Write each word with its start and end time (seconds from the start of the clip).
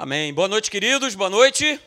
Amém. 0.00 0.32
Boa 0.32 0.46
noite, 0.46 0.70
queridos. 0.70 1.16
Boa 1.16 1.28
noite. 1.28 1.80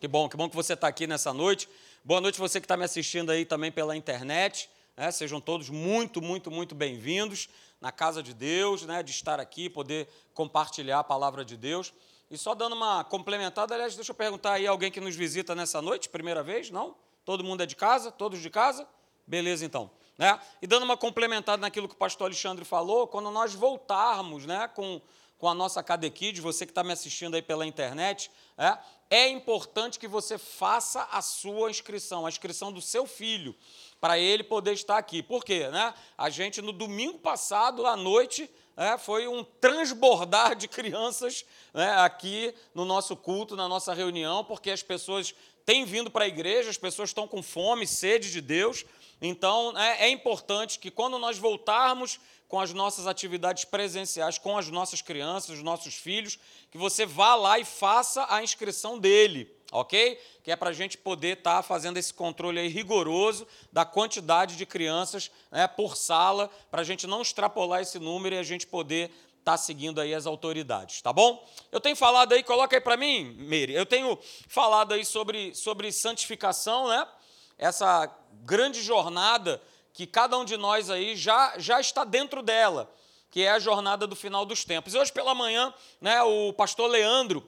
Que 0.00 0.08
bom, 0.08 0.28
que 0.28 0.36
bom 0.36 0.48
que 0.48 0.56
você 0.56 0.72
está 0.72 0.88
aqui 0.88 1.06
nessa 1.06 1.32
noite. 1.32 1.68
Boa 2.02 2.20
noite 2.20 2.36
você 2.36 2.60
que 2.60 2.64
está 2.64 2.76
me 2.76 2.82
assistindo 2.82 3.30
aí 3.30 3.44
também 3.44 3.70
pela 3.70 3.96
internet. 3.96 4.68
Né? 4.96 5.08
Sejam 5.12 5.40
todos 5.40 5.70
muito, 5.70 6.20
muito, 6.20 6.50
muito 6.50 6.74
bem-vindos 6.74 7.48
na 7.80 7.92
casa 7.92 8.24
de 8.24 8.34
Deus, 8.34 8.82
né? 8.82 9.04
de 9.04 9.12
estar 9.12 9.38
aqui, 9.38 9.70
poder 9.70 10.08
compartilhar 10.34 10.98
a 10.98 11.04
palavra 11.04 11.44
de 11.44 11.56
Deus. 11.56 11.94
E 12.28 12.36
só 12.36 12.56
dando 12.56 12.74
uma 12.74 13.04
complementada, 13.04 13.72
aliás, 13.72 13.94
deixa 13.94 14.10
eu 14.10 14.16
perguntar 14.16 14.54
aí 14.54 14.66
alguém 14.66 14.90
que 14.90 15.00
nos 15.00 15.14
visita 15.14 15.54
nessa 15.54 15.80
noite, 15.80 16.08
primeira 16.08 16.42
vez? 16.42 16.72
Não? 16.72 16.96
Todo 17.24 17.44
mundo 17.44 17.62
é 17.62 17.66
de 17.66 17.76
casa? 17.76 18.10
Todos 18.10 18.42
de 18.42 18.50
casa? 18.50 18.84
Beleza, 19.24 19.64
então. 19.64 19.92
Né? 20.18 20.40
E 20.60 20.66
dando 20.66 20.82
uma 20.82 20.96
complementada 20.96 21.60
naquilo 21.60 21.86
que 21.86 21.94
o 21.94 21.98
pastor 21.98 22.26
Alexandre 22.26 22.64
falou, 22.64 23.06
quando 23.06 23.30
nós 23.30 23.54
voltarmos 23.54 24.44
né, 24.44 24.66
com 24.74 25.00
com 25.42 25.48
a 25.48 25.54
nossa 25.54 25.82
Cadekid, 25.82 26.40
você 26.40 26.64
que 26.64 26.70
está 26.70 26.84
me 26.84 26.92
assistindo 26.92 27.34
aí 27.34 27.42
pela 27.42 27.66
internet, 27.66 28.30
é, 28.56 28.78
é 29.10 29.28
importante 29.28 29.98
que 29.98 30.06
você 30.06 30.38
faça 30.38 31.02
a 31.10 31.20
sua 31.20 31.68
inscrição, 31.68 32.24
a 32.24 32.28
inscrição 32.28 32.70
do 32.70 32.80
seu 32.80 33.08
filho, 33.08 33.52
para 34.00 34.16
ele 34.16 34.44
poder 34.44 34.72
estar 34.72 34.96
aqui. 34.96 35.20
Por 35.20 35.44
quê? 35.44 35.66
Né? 35.66 35.92
A 36.16 36.30
gente, 36.30 36.62
no 36.62 36.70
domingo 36.70 37.18
passado, 37.18 37.84
à 37.88 37.96
noite, 37.96 38.48
é, 38.76 38.96
foi 38.96 39.26
um 39.26 39.42
transbordar 39.42 40.54
de 40.54 40.68
crianças 40.68 41.44
né, 41.74 41.90
aqui 41.98 42.54
no 42.72 42.84
nosso 42.84 43.16
culto, 43.16 43.56
na 43.56 43.66
nossa 43.66 43.92
reunião, 43.92 44.44
porque 44.44 44.70
as 44.70 44.84
pessoas 44.84 45.34
têm 45.66 45.84
vindo 45.84 46.08
para 46.08 46.24
a 46.24 46.28
igreja, 46.28 46.70
as 46.70 46.78
pessoas 46.78 47.08
estão 47.08 47.26
com 47.26 47.42
fome, 47.42 47.84
sede 47.84 48.30
de 48.30 48.40
Deus. 48.40 48.84
Então, 49.20 49.76
é, 49.76 50.04
é 50.04 50.08
importante 50.08 50.78
que 50.78 50.88
quando 50.88 51.18
nós 51.18 51.36
voltarmos 51.36 52.20
com 52.52 52.60
as 52.60 52.74
nossas 52.74 53.06
atividades 53.06 53.64
presenciais, 53.64 54.36
com 54.36 54.58
as 54.58 54.68
nossas 54.68 55.00
crianças, 55.00 55.56
os 55.56 55.62
nossos 55.62 55.94
filhos, 55.94 56.38
que 56.70 56.76
você 56.76 57.06
vá 57.06 57.34
lá 57.34 57.58
e 57.58 57.64
faça 57.64 58.26
a 58.28 58.42
inscrição 58.42 58.98
dele, 58.98 59.50
ok? 59.72 60.20
Que 60.44 60.50
é 60.50 60.56
para 60.56 60.68
a 60.68 60.72
gente 60.74 60.98
poder 60.98 61.38
estar 61.38 61.56
tá 61.56 61.62
fazendo 61.62 61.96
esse 61.96 62.12
controle 62.12 62.60
aí 62.60 62.68
rigoroso 62.68 63.48
da 63.72 63.86
quantidade 63.86 64.54
de 64.54 64.66
crianças 64.66 65.30
né, 65.50 65.66
por 65.66 65.96
sala, 65.96 66.50
para 66.70 66.82
a 66.82 66.84
gente 66.84 67.06
não 67.06 67.22
extrapolar 67.22 67.80
esse 67.80 67.98
número 67.98 68.34
e 68.34 68.38
a 68.38 68.42
gente 68.42 68.66
poder 68.66 69.10
estar 69.38 69.52
tá 69.52 69.56
seguindo 69.56 69.98
aí 69.98 70.14
as 70.14 70.26
autoridades, 70.26 71.00
tá 71.00 71.10
bom? 71.10 71.42
Eu 71.72 71.80
tenho 71.80 71.96
falado 71.96 72.34
aí, 72.34 72.42
coloca 72.42 72.76
aí 72.76 72.82
para 72.82 72.98
mim, 72.98 73.34
Meire, 73.38 73.72
eu 73.72 73.86
tenho 73.86 74.18
falado 74.46 74.92
aí 74.92 75.06
sobre, 75.06 75.54
sobre 75.54 75.90
santificação, 75.90 76.88
né? 76.88 77.08
Essa 77.56 78.14
grande 78.44 78.82
jornada 78.82 79.58
que 79.92 80.06
cada 80.06 80.38
um 80.38 80.44
de 80.44 80.56
nós 80.56 80.90
aí 80.90 81.16
já, 81.16 81.54
já 81.58 81.80
está 81.80 82.04
dentro 82.04 82.42
dela, 82.42 82.92
que 83.30 83.42
é 83.42 83.50
a 83.50 83.58
jornada 83.58 84.06
do 84.06 84.16
final 84.16 84.44
dos 84.44 84.64
tempos. 84.64 84.94
E 84.94 84.98
hoje 84.98 85.12
pela 85.12 85.34
manhã, 85.34 85.72
né, 86.00 86.22
o 86.22 86.52
pastor 86.52 86.90
Leandro, 86.90 87.46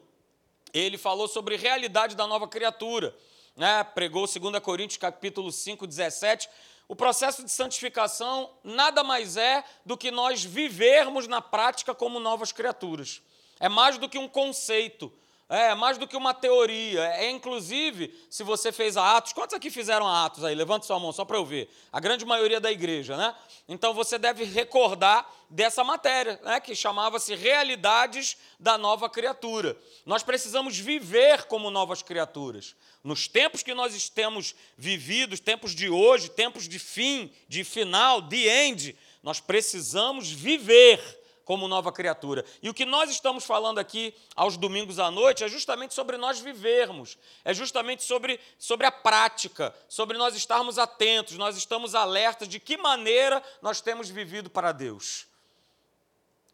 ele 0.73 0.99
falou 0.99 1.29
sobre 1.29 1.57
realidade 1.57 2.15
da 2.15 2.27
nova 2.27 2.49
criatura, 2.49 3.17
né, 3.57 3.85
pregou 3.85 4.27
2 4.27 4.59
Coríntios 4.61 4.99
capítulo 4.99 5.53
5, 5.53 5.87
17, 5.87 6.49
o 6.87 6.95
processo 6.95 7.43
de 7.43 7.51
santificação 7.51 8.51
nada 8.63 9.03
mais 9.03 9.37
é 9.37 9.65
do 9.87 9.97
que 9.97 10.11
nós 10.11 10.45
vivermos 10.45 11.27
na 11.27 11.41
prática 11.41 11.95
como 11.95 12.21
novas 12.21 12.53
criaturas. 12.53 13.23
É 13.59 13.69
mais 13.69 13.97
do 13.97 14.09
que 14.09 14.19
um 14.19 14.29
conceito, 14.29 15.11
é 15.55 15.75
mais 15.75 15.99
do 15.99 16.07
que 16.07 16.17
uma 16.17 16.33
teoria. 16.33 17.03
É 17.17 17.31
inclusive, 17.31 18.15
se 18.31 18.43
você 18.43 18.73
fez 18.73 18.97
a 18.97 19.17
Atos, 19.17 19.33
quantos 19.33 19.55
aqui 19.55 19.71
fizeram 19.71 20.07
a 20.07 20.25
Atos 20.25 20.45
aí? 20.45 20.55
Levante 20.55 20.87
sua 20.87 20.99
mão 20.99 21.13
só 21.13 21.25
para 21.25 21.37
eu 21.37 21.45
ver. 21.45 21.69
A 21.93 22.01
grande 22.01 22.25
maioria 22.25 22.61
da 22.61 22.73
igreja, 22.73 23.17
né? 23.17 23.35
Então 23.69 23.95
você 23.95 24.19
deve 24.19 24.45
recordar 24.45 25.31
dessa 25.51 25.85
matéria, 25.85 26.41
né? 26.43 26.61
Que 26.61 26.75
chamava-se 26.75 27.35
Realidades 27.35 28.37
da 28.59 28.77
Nova 28.77 29.09
Criatura. 29.09 29.77
Nós 30.05 30.23
precisamos 30.23 30.79
viver 30.79 31.45
como 31.45 31.71
novas 31.71 32.03
criaturas. 32.03 32.75
Nos 33.03 33.29
tempos 33.29 33.63
que 33.63 33.75
nós 33.75 34.09
temos 34.09 34.55
vividos, 34.77 35.41
tempos 35.41 35.75
de 35.75 35.89
hoje, 35.89 36.31
tempos 36.31 36.69
de 36.69 36.79
fim, 36.79 37.33
de 37.49 37.63
final, 37.65 38.21
de 38.21 38.49
end, 38.49 38.97
nós 39.23 39.41
precisamos 39.41 40.31
viver 40.31 41.24
como 41.45 41.69
nova 41.69 41.93
criatura. 41.93 42.45
E 42.63 42.69
o 42.69 42.75
que 42.75 42.85
nós 42.85 43.11
estamos 43.11 43.45
falando 43.45 43.79
aqui 43.79 44.15
aos 44.35 44.57
domingos 44.57 44.99
à 44.99 45.11
noite 45.11 45.45
é 45.45 45.49
justamente 45.49 45.95
sobre 45.95 46.17
nós 46.17 46.41
vivermos, 46.41 47.19
é 47.45 47.53
justamente 47.53 48.03
sobre, 48.03 48.41
sobre 48.59 48.87
a 48.87 48.93
prática, 48.93 49.75
sobre 49.89 50.17
nós 50.19 50.35
estarmos 50.35 50.79
atentos, 50.79 51.37
nós 51.37 51.57
estamos 51.57 51.95
alertas 51.95 52.49
de 52.49 52.59
que 52.59 52.77
maneira 52.77 53.43
nós 53.61 53.81
temos 53.81 54.09
vivido 54.09 54.49
para 54.49 54.73
Deus. 54.73 55.27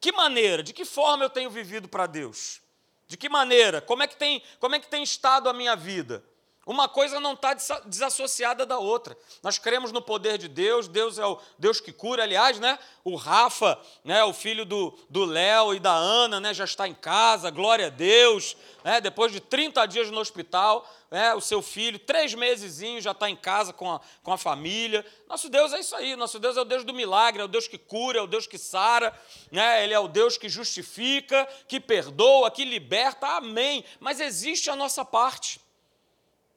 Que 0.00 0.12
maneira, 0.12 0.62
de 0.62 0.73
que 0.73 0.84
forma 0.84 1.25
eu 1.25 1.31
tenho 1.31 1.50
vivido 1.50 1.89
para 1.89 2.06
Deus? 2.06 2.61
De 3.06 3.17
que 3.17 3.29
maneira? 3.29 3.81
Como 3.81 4.03
é 4.03 4.06
que 4.06 4.17
tem, 4.17 4.43
como 4.59 4.75
é 4.75 4.81
que 4.81 4.89
tem 4.89 5.03
estado 5.03 5.49
a 5.49 5.53
minha 5.53 5.77
vida? 5.77 6.25
Uma 6.66 6.88
coisa 6.88 7.19
não 7.19 7.32
está 7.32 7.54
desassociada 7.87 8.66
da 8.66 8.78
outra. 8.78 9.16
Nós 9.43 9.59
cremos 9.59 9.93
no 9.93 10.03
poder 10.03 10.37
de 10.37 10.47
Deus, 10.47 10.87
Deus 10.87 11.19
é 11.19 11.25
o 11.25 11.41
Deus 11.59 11.81
que 11.81 11.91
cura. 11.91 12.22
Aliás, 12.22 12.60
né, 12.60 12.78
o 13.03 13.16
Rafa, 13.16 13.81
né, 14.04 14.22
o 14.25 14.34
filho 14.34 14.66
do 14.66 15.25
Léo 15.25 15.75
e 15.75 15.81
da 15.81 15.93
Ana, 15.93 16.38
né, 16.38 16.53
já 16.53 16.65
está 16.65 16.87
em 16.87 16.94
casa, 16.94 17.50
glória 17.50 17.87
a 17.87 17.91
Deus. 17.91 18.56
Né, 18.84 19.00
depois 19.00 19.32
de 19.32 19.41
30 19.41 19.87
dias 19.87 20.10
no 20.10 20.20
hospital, 20.20 20.87
né, 21.10 21.34
o 21.34 21.41
seu 21.41 21.62
filho, 21.62 21.99
três 21.99 22.34
meses, 22.34 23.03
já 23.03 23.12
está 23.12 23.28
em 23.28 23.37
casa 23.37 23.72
com 23.72 23.93
a, 23.93 24.00
com 24.22 24.32
a 24.32 24.38
família. 24.38 25.04
Nosso 25.26 25.49
Deus 25.49 25.72
é 25.72 25.81
isso 25.81 25.97
aí, 25.97 26.15
nosso 26.15 26.38
Deus 26.38 26.59
é 26.59 26.60
o 26.60 26.65
Deus 26.65 26.84
do 26.84 26.93
milagre, 26.93 27.41
é 27.41 27.44
o 27.44 27.49
Deus 27.49 27.66
que 27.66 27.78
cura, 27.78 28.19
é 28.19 28.22
o 28.22 28.26
Deus 28.26 28.47
que 28.47 28.59
sara, 28.59 29.19
né, 29.50 29.82
Ele 29.82 29.94
é 29.94 29.99
o 29.99 30.06
Deus 30.06 30.37
que 30.37 30.49
justifica, 30.49 31.49
que 31.66 31.81
perdoa, 31.81 32.50
que 32.50 32.66
liberta, 32.66 33.26
amém. 33.26 33.82
Mas 33.99 34.20
existe 34.20 34.69
a 34.69 34.76
nossa 34.76 35.06
parte. 35.06 35.59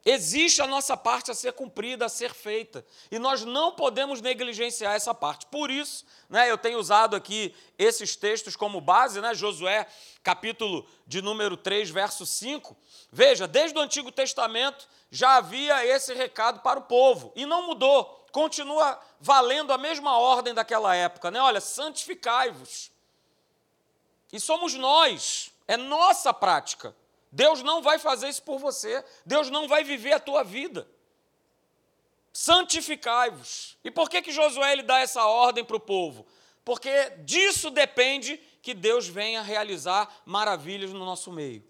Existe 0.06 0.62
a 0.62 0.68
nossa 0.68 0.97
parte 0.97 1.31
a 1.31 1.34
ser 1.34 1.53
cumprida, 1.53 2.06
a 2.06 2.09
ser 2.09 2.34
feita. 2.34 2.86
E 3.09 3.18
nós 3.18 3.46
não 3.46 3.72
podemos 3.72 4.19
negligenciar 4.19 4.96
essa 4.96 5.14
parte. 5.14 5.46
Por 5.46 5.72
isso, 5.72 6.06
né, 6.30 6.52
eu 6.52 6.58
tenho 6.58 6.78
usado 6.78 7.16
aqui 7.16 7.56
esses 7.78 8.16
textos 8.18 8.58
como 8.58 8.81
base, 8.81 9.22
né, 9.22 9.34
Josué, 9.34 9.88
capítulo 10.22 10.86
de 11.08 11.22
número 11.22 11.56
3, 11.56 11.90
verso 11.90 12.25
5. 12.25 12.75
Veja, 13.09 13.47
desde 13.47 13.78
o 13.78 13.81
Antigo 13.81 14.12
Testamento 14.12 14.90
já 15.09 15.38
havia 15.38 15.86
esse 15.86 16.13
recado 16.13 16.59
para 16.59 16.80
o 16.80 16.84
povo. 16.84 17.31
E 17.34 17.46
não 17.46 17.68
mudou. 17.68 18.25
Continua 18.34 19.00
valendo 19.22 19.72
a 19.72 19.78
mesma 19.78 20.18
ordem 20.18 20.53
daquela 20.53 20.94
época. 20.94 21.31
Né? 21.31 21.40
Olha, 21.40 21.62
santificai-vos. 21.62 22.92
E 24.34 24.40
somos 24.40 24.74
nós, 24.74 25.52
é 25.66 25.78
nossa 25.78 26.34
prática. 26.34 26.94
Deus 27.34 27.64
não 27.64 27.82
vai 27.82 27.98
fazer 27.98 28.30
isso 28.30 28.44
por 28.44 28.60
você. 28.60 29.04
Deus 29.26 29.50
não 29.50 29.68
vai 29.68 29.84
viver 29.84 30.14
a 30.14 30.20
tua 30.20 30.44
vida. 30.44 30.88
Santificai-vos. 32.32 33.76
E 33.84 33.90
por 33.90 34.08
que, 34.08 34.22
que 34.22 34.32
Josué 34.32 34.72
ele 34.72 34.84
dá 34.84 35.00
essa 35.00 35.26
ordem 35.26 35.66
para 35.66 35.76
o 35.76 35.80
povo? 35.80 36.28
Porque 36.64 37.10
disso 37.26 37.72
depende 37.72 38.38
que 38.62 38.76
Deus 38.76 39.08
venha 39.08 39.42
realizar 39.42 40.22
maravilhas 40.26 40.92
no 40.92 41.04
nosso 41.04 41.32
meio. 41.32 41.64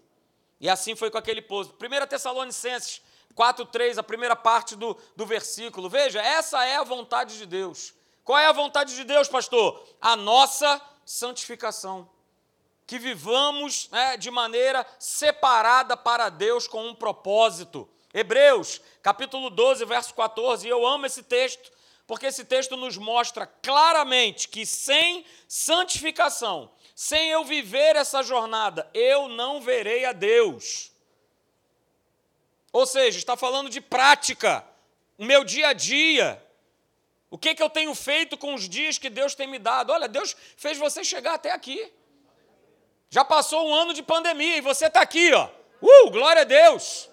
E 0.60 0.68
assim 0.68 0.94
foi 0.94 1.10
com 1.10 1.16
aquele 1.16 1.40
povo. 1.40 1.74
1 1.80 2.06
Tessalonicenses 2.08 3.00
4,3, 3.34 3.96
a 3.96 4.02
primeira 4.02 4.36
parte 4.36 4.76
do, 4.76 4.94
do 5.16 5.24
versículo. 5.24 5.88
Veja, 5.88 6.20
essa 6.20 6.62
é 6.66 6.76
a 6.76 6.84
vontade 6.84 7.38
de 7.38 7.46
Deus. 7.46 7.94
Qual 8.22 8.38
é 8.38 8.46
a 8.46 8.52
vontade 8.52 8.94
de 8.94 9.02
Deus, 9.02 9.28
pastor? 9.28 9.82
A 9.98 10.14
nossa 10.14 10.78
santificação 11.06 12.08
que 12.86 12.98
vivamos 12.98 13.88
né, 13.90 14.16
de 14.16 14.30
maneira 14.30 14.86
separada 14.98 15.96
para 15.96 16.28
Deus 16.28 16.66
com 16.66 16.86
um 16.86 16.94
propósito. 16.94 17.88
Hebreus, 18.12 18.80
capítulo 19.02 19.50
12, 19.50 19.84
verso 19.84 20.14
14, 20.14 20.66
e 20.66 20.70
eu 20.70 20.86
amo 20.86 21.06
esse 21.06 21.22
texto, 21.22 21.72
porque 22.06 22.26
esse 22.26 22.44
texto 22.44 22.76
nos 22.76 22.96
mostra 22.96 23.46
claramente 23.46 24.48
que 24.48 24.64
sem 24.64 25.24
santificação, 25.48 26.70
sem 26.94 27.30
eu 27.30 27.44
viver 27.44 27.96
essa 27.96 28.22
jornada, 28.22 28.88
eu 28.94 29.28
não 29.28 29.60
verei 29.60 30.04
a 30.04 30.12
Deus. 30.12 30.92
Ou 32.72 32.86
seja, 32.86 33.18
está 33.18 33.36
falando 33.36 33.70
de 33.70 33.80
prática, 33.80 34.64
o 35.16 35.24
meu 35.24 35.42
dia 35.42 35.68
a 35.68 35.72
dia. 35.72 36.40
O 37.30 37.38
que, 37.38 37.54
que 37.54 37.62
eu 37.62 37.70
tenho 37.70 37.94
feito 37.94 38.36
com 38.38 38.54
os 38.54 38.68
dias 38.68 38.98
que 38.98 39.10
Deus 39.10 39.34
tem 39.34 39.48
me 39.48 39.58
dado? 39.58 39.90
Olha, 39.90 40.06
Deus 40.06 40.36
fez 40.56 40.78
você 40.78 41.02
chegar 41.02 41.34
até 41.34 41.50
aqui. 41.50 41.92
Já 43.14 43.24
passou 43.24 43.64
um 43.64 43.72
ano 43.72 43.94
de 43.94 44.02
pandemia 44.02 44.56
e 44.56 44.60
você 44.60 44.86
está 44.86 45.00
aqui, 45.00 45.32
ó. 45.32 45.48
Uh, 45.80 46.10
glória 46.10 46.42
a 46.42 46.44
Deus! 46.44 47.08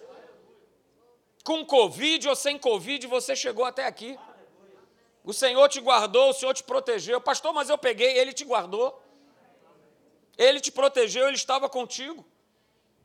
Com 1.43 1.63
Covid 1.63 2.27
ou 2.27 2.35
sem 2.35 2.57
Covid, 2.57 3.05
você 3.05 3.35
chegou 3.35 3.63
até 3.63 3.85
aqui. 3.85 4.17
O 5.23 5.31
Senhor 5.31 5.69
te 5.69 5.79
guardou, 5.79 6.31
o 6.31 6.33
Senhor 6.33 6.55
te 6.55 6.63
protegeu. 6.63 7.21
Pastor, 7.21 7.53
mas 7.53 7.69
eu 7.69 7.77
peguei, 7.77 8.17
Ele 8.17 8.33
te 8.33 8.43
guardou. 8.43 8.99
Ele 10.35 10.59
te 10.59 10.71
protegeu, 10.71 11.27
Ele 11.27 11.35
estava 11.35 11.69
contigo. 11.69 12.25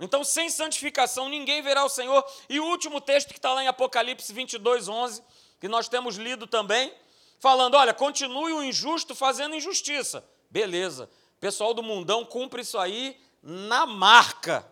Então, 0.00 0.24
sem 0.24 0.48
santificação, 0.48 1.28
ninguém 1.28 1.60
verá 1.60 1.84
o 1.84 1.90
Senhor. 1.90 2.24
E 2.48 2.58
o 2.58 2.64
último 2.64 2.98
texto 2.98 3.28
que 3.28 3.38
está 3.38 3.52
lá 3.52 3.62
em 3.62 3.68
Apocalipse 3.68 4.32
22, 4.32 4.88
11, 4.88 5.22
que 5.60 5.68
nós 5.68 5.86
temos 5.86 6.16
lido 6.16 6.46
também, 6.46 6.94
falando: 7.40 7.74
olha, 7.74 7.92
continue 7.92 8.54
o 8.54 8.64
injusto 8.64 9.14
fazendo 9.14 9.54
injustiça. 9.54 10.26
Beleza, 10.50 11.10
pessoal 11.40 11.74
do 11.74 11.82
mundão 11.82 12.24
cumpre 12.24 12.62
isso 12.62 12.78
aí 12.78 13.20
na 13.42 13.86
marca. 13.86 14.66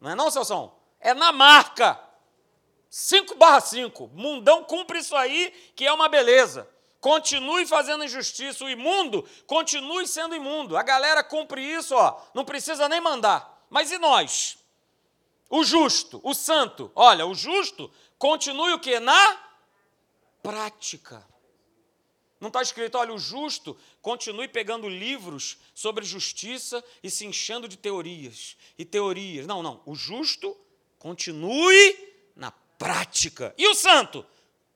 Não 0.00 0.10
é 0.10 0.14
não, 0.14 0.30
Celson? 0.30 0.74
É 1.00 1.14
na 1.14 1.32
marca. 1.32 2.00
5 2.88 3.36
barra 3.36 3.60
5. 3.60 4.10
Mundão 4.14 4.64
cumpre 4.64 4.98
isso 4.98 5.14
aí, 5.16 5.50
que 5.74 5.86
é 5.86 5.92
uma 5.92 6.08
beleza. 6.08 6.68
Continue 7.00 7.66
fazendo 7.66 8.04
injustiça. 8.04 8.64
O 8.64 8.70
imundo 8.70 9.26
continue 9.46 10.06
sendo 10.06 10.34
imundo. 10.34 10.76
A 10.76 10.82
galera 10.82 11.24
cumpre 11.24 11.62
isso, 11.62 11.94
ó. 11.94 12.20
Não 12.34 12.44
precisa 12.44 12.88
nem 12.88 13.00
mandar. 13.00 13.64
Mas 13.70 13.90
e 13.90 13.98
nós? 13.98 14.58
O 15.48 15.64
justo, 15.64 16.20
o 16.22 16.34
santo. 16.34 16.92
Olha, 16.94 17.26
o 17.26 17.34
justo 17.34 17.90
continue 18.18 18.72
o 18.72 18.78
que? 18.78 19.00
Na 19.00 19.38
prática. 20.42 21.26
Não 22.40 22.48
está 22.48 22.62
escrito, 22.62 22.96
olha, 22.96 23.12
o 23.12 23.18
justo 23.18 23.76
continue 24.00 24.48
pegando 24.48 24.88
livros 24.88 25.58
sobre 25.74 26.04
justiça 26.04 26.82
e 27.02 27.10
se 27.10 27.26
enchendo 27.26 27.68
de 27.68 27.76
teorias 27.76 28.56
e 28.78 28.84
teorias. 28.84 29.46
Não, 29.46 29.62
não. 29.62 29.82
O 29.84 29.94
justo 29.94 30.56
continue 30.98 32.14
na 32.34 32.50
prática. 32.50 33.54
E 33.58 33.68
o 33.68 33.74
santo? 33.74 34.24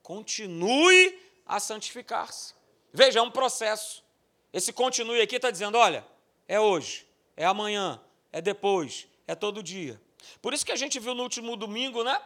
Continue 0.02 1.18
a 1.46 1.58
santificar-se. 1.58 2.54
Veja, 2.92 3.18
é 3.18 3.22
um 3.22 3.30
processo. 3.30 4.04
Esse 4.52 4.72
continue 4.72 5.20
aqui 5.20 5.36
está 5.36 5.50
dizendo: 5.50 5.78
olha, 5.78 6.06
é 6.46 6.60
hoje, 6.60 7.06
é 7.36 7.46
amanhã, 7.46 8.00
é 8.30 8.40
depois, 8.40 9.06
é 9.26 9.34
todo 9.34 9.62
dia. 9.62 10.00
Por 10.42 10.52
isso 10.52 10.64
que 10.64 10.72
a 10.72 10.76
gente 10.76 11.00
viu 11.00 11.14
no 11.14 11.22
último 11.22 11.56
domingo, 11.56 12.04
né? 12.04 12.20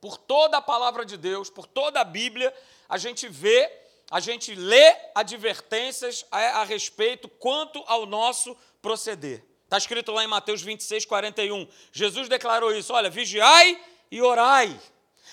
Por 0.00 0.16
toda 0.16 0.58
a 0.58 0.62
palavra 0.62 1.04
de 1.04 1.16
Deus, 1.16 1.48
por 1.48 1.66
toda 1.66 2.00
a 2.00 2.04
Bíblia, 2.04 2.54
a 2.88 2.98
gente 2.98 3.28
vê, 3.28 3.70
a 4.10 4.20
gente 4.20 4.54
lê 4.54 4.96
advertências 5.14 6.24
a, 6.30 6.60
a 6.60 6.64
respeito 6.64 7.28
quanto 7.28 7.82
ao 7.86 8.06
nosso 8.06 8.56
proceder. 8.80 9.44
Está 9.64 9.78
escrito 9.78 10.12
lá 10.12 10.22
em 10.22 10.28
Mateus 10.28 10.62
26, 10.62 11.04
41. 11.04 11.66
Jesus 11.90 12.28
declarou 12.28 12.74
isso: 12.74 12.92
olha, 12.92 13.10
vigiai 13.10 13.82
e 14.10 14.20
orai, 14.22 14.78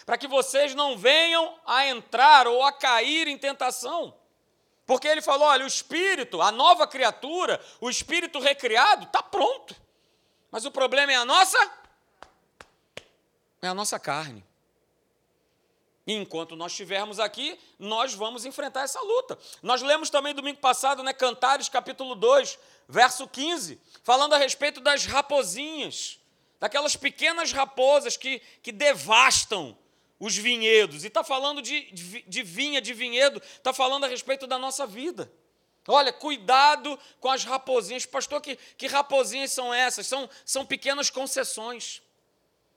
para 0.06 0.18
que 0.18 0.28
vocês 0.28 0.74
não 0.74 0.98
venham 0.98 1.60
a 1.66 1.86
entrar 1.86 2.48
ou 2.48 2.64
a 2.64 2.72
cair 2.72 3.28
em 3.28 3.38
tentação. 3.38 4.18
Porque 4.86 5.08
ele 5.08 5.22
falou: 5.22 5.48
olha, 5.48 5.64
o 5.64 5.68
espírito, 5.68 6.42
a 6.42 6.52
nova 6.52 6.88
criatura, 6.88 7.64
o 7.80 7.90
espírito 7.90 8.40
recriado, 8.40 9.06
está 9.06 9.22
pronto. 9.22 9.76
Mas 10.50 10.66
o 10.66 10.72
problema 10.72 11.12
é 11.12 11.16
a 11.16 11.26
nossa. 11.26 11.58
É 13.62 13.68
a 13.68 13.74
nossa 13.74 14.00
carne. 14.00 14.44
Enquanto 16.06 16.56
nós 16.56 16.72
estivermos 16.72 17.20
aqui, 17.20 17.58
nós 17.78 18.14
vamos 18.14 18.46
enfrentar 18.46 18.84
essa 18.84 19.00
luta. 19.02 19.38
Nós 19.62 19.82
lemos 19.82 20.10
também 20.10 20.34
domingo 20.34 20.60
passado, 20.60 21.04
né, 21.04 21.14
Cantares, 21.14 21.70
capítulo 21.70 22.16
2, 22.16 22.58
verso 22.88 23.28
15, 23.28 23.80
falando 24.04 24.34
a 24.34 24.38
respeito 24.38 24.82
das 24.82 25.06
raposinhas 25.06 26.20
daquelas 26.62 26.96
pequenas 26.96 27.52
raposas 27.52 28.16
que, 28.16 28.40
que 28.62 28.72
devastam 28.72 29.76
os 30.20 30.38
vinhedos. 30.38 31.04
E 31.04 31.08
está 31.08 31.24
falando 31.24 31.60
de, 31.60 31.92
de, 31.92 32.22
de 32.22 32.44
vinha, 32.44 32.80
de 32.80 32.94
vinhedo, 32.94 33.42
está 33.58 33.74
falando 33.74 34.04
a 34.04 34.08
respeito 34.08 34.46
da 34.46 34.60
nossa 34.60 34.86
vida. 34.86 35.34
Olha, 35.88 36.14
cuidado 36.14 37.00
com 37.20 37.32
as 37.32 37.44
raposinhas. 37.44 38.06
Pastor, 38.06 38.40
que, 38.40 38.56
que 38.78 38.86
raposinhas 38.86 39.52
são 39.52 39.74
essas? 39.74 40.06
São, 40.06 40.30
são 40.46 40.64
pequenas 40.64 41.10
concessões 41.10 42.04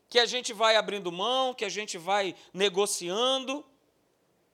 que 0.09 0.19
a 0.19 0.27
gente 0.27 0.53
vai 0.53 0.77
abrindo 0.77 1.11
mão, 1.11 1.55
que 1.55 1.65
a 1.65 1.69
gente 1.69 1.99
vai 1.99 2.35
negociando. 2.53 3.65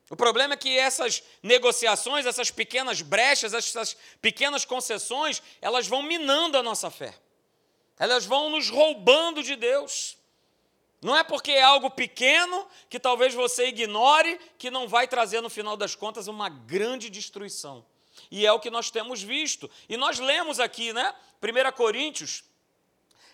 O 0.09 0.17
problema 0.17 0.55
é 0.55 0.57
que 0.57 0.79
essas 0.79 1.23
negociações, 1.43 2.27
essas 2.27 2.51
pequenas 2.51 3.03
brechas, 3.03 3.55
essas 3.55 3.97
pequenas 4.21 4.65
concessões, 4.65 5.43
elas 5.61 5.87
vão 5.87 6.03
minando 6.03 6.59
a 6.59 6.63
nossa 6.63 6.91
fé 6.91 7.15
elas 8.01 8.25
vão 8.25 8.49
nos 8.49 8.71
roubando 8.71 9.43
de 9.43 9.55
Deus. 9.55 10.17
Não 11.03 11.15
é 11.15 11.23
porque 11.23 11.53
é 11.53 11.63
algo 11.63 11.91
pequeno 11.91 12.67
que 12.89 12.99
talvez 12.99 13.35
você 13.35 13.67
ignore 13.67 14.41
que 14.57 14.71
não 14.71 14.89
vai 14.89 15.07
trazer 15.07 15.43
no 15.43 15.51
final 15.51 15.77
das 15.77 15.95
contas 15.95 16.27
uma 16.27 16.49
grande 16.49 17.11
destruição. 17.11 17.85
E 18.31 18.47
é 18.47 18.53
o 18.53 18.59
que 18.59 18.71
nós 18.71 18.91
temos 18.91 19.23
visto. 19.23 19.71
E 19.87 19.99
nós 19.99 20.19
lemos 20.19 20.59
aqui, 20.59 20.95
né? 20.95 21.15
1 21.43 21.73
Coríntios, 21.73 22.43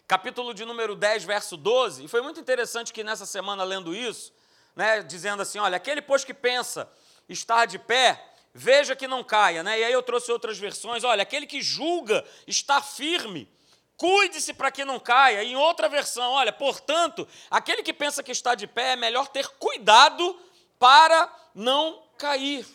capítulo 0.07 0.55
de 0.55 0.65
número 0.65 0.95
10, 0.95 1.25
verso 1.25 1.57
12, 1.57 2.05
e 2.05 2.09
foi 2.09 2.23
muito 2.23 2.39
interessante 2.41 2.93
que 2.93 3.03
nessa 3.03 3.27
semana 3.27 3.65
lendo 3.65 3.95
isso, 3.95 4.33
né, 4.75 5.03
dizendo 5.03 5.43
assim, 5.43 5.59
olha, 5.59 5.77
aquele 5.77 6.01
pois 6.01 6.25
que 6.25 6.35
pensa 6.35 6.89
estar 7.29 7.67
de 7.67 7.79
pé, 7.79 8.35
veja 8.55 8.95
que 8.95 9.09
não 9.09 9.25
caia, 9.25 9.63
né? 9.63 9.81
E 9.81 9.85
aí 9.85 9.93
eu 9.93 10.03
trouxe 10.03 10.31
outras 10.31 10.59
versões, 10.59 11.03
olha, 11.05 11.23
aquele 11.23 11.47
que 11.47 11.61
julga 11.61 12.25
estar 12.47 12.83
firme, 12.83 13.49
Cuide-se 13.97 14.53
para 14.53 14.71
que 14.71 14.85
não 14.85 15.01
caia. 15.01 15.43
Em 15.43 15.57
outra 15.57 15.89
versão, 15.89 16.33
olha, 16.33 16.53
portanto, 16.53 17.27
aquele 17.51 17.83
que 17.83 17.93
pensa 17.93 18.23
que 18.23 18.31
está 18.31 18.55
de 18.55 18.67
pé 18.67 18.93
é 18.93 18.97
melhor 18.97 19.29
ter 19.29 19.49
cuidado 19.59 20.39
para 20.79 21.35
não 21.55 22.03
cair. 22.19 22.67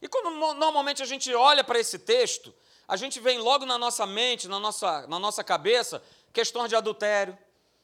E 0.00 0.08
quando 0.08 0.30
normalmente 0.54 1.02
a 1.02 1.06
gente 1.06 1.34
olha 1.34 1.64
para 1.64 1.80
esse 1.80 1.98
texto, 1.98 2.54
a 2.86 2.96
gente 2.96 3.18
vem 3.18 3.38
logo 3.38 3.66
na 3.66 3.76
nossa 3.76 4.06
mente, 4.06 4.46
na 4.46 4.60
nossa, 4.60 5.06
na 5.08 5.18
nossa 5.18 5.42
cabeça, 5.42 6.00
questões 6.36 6.68
de 6.68 6.76
adultério, 6.76 7.36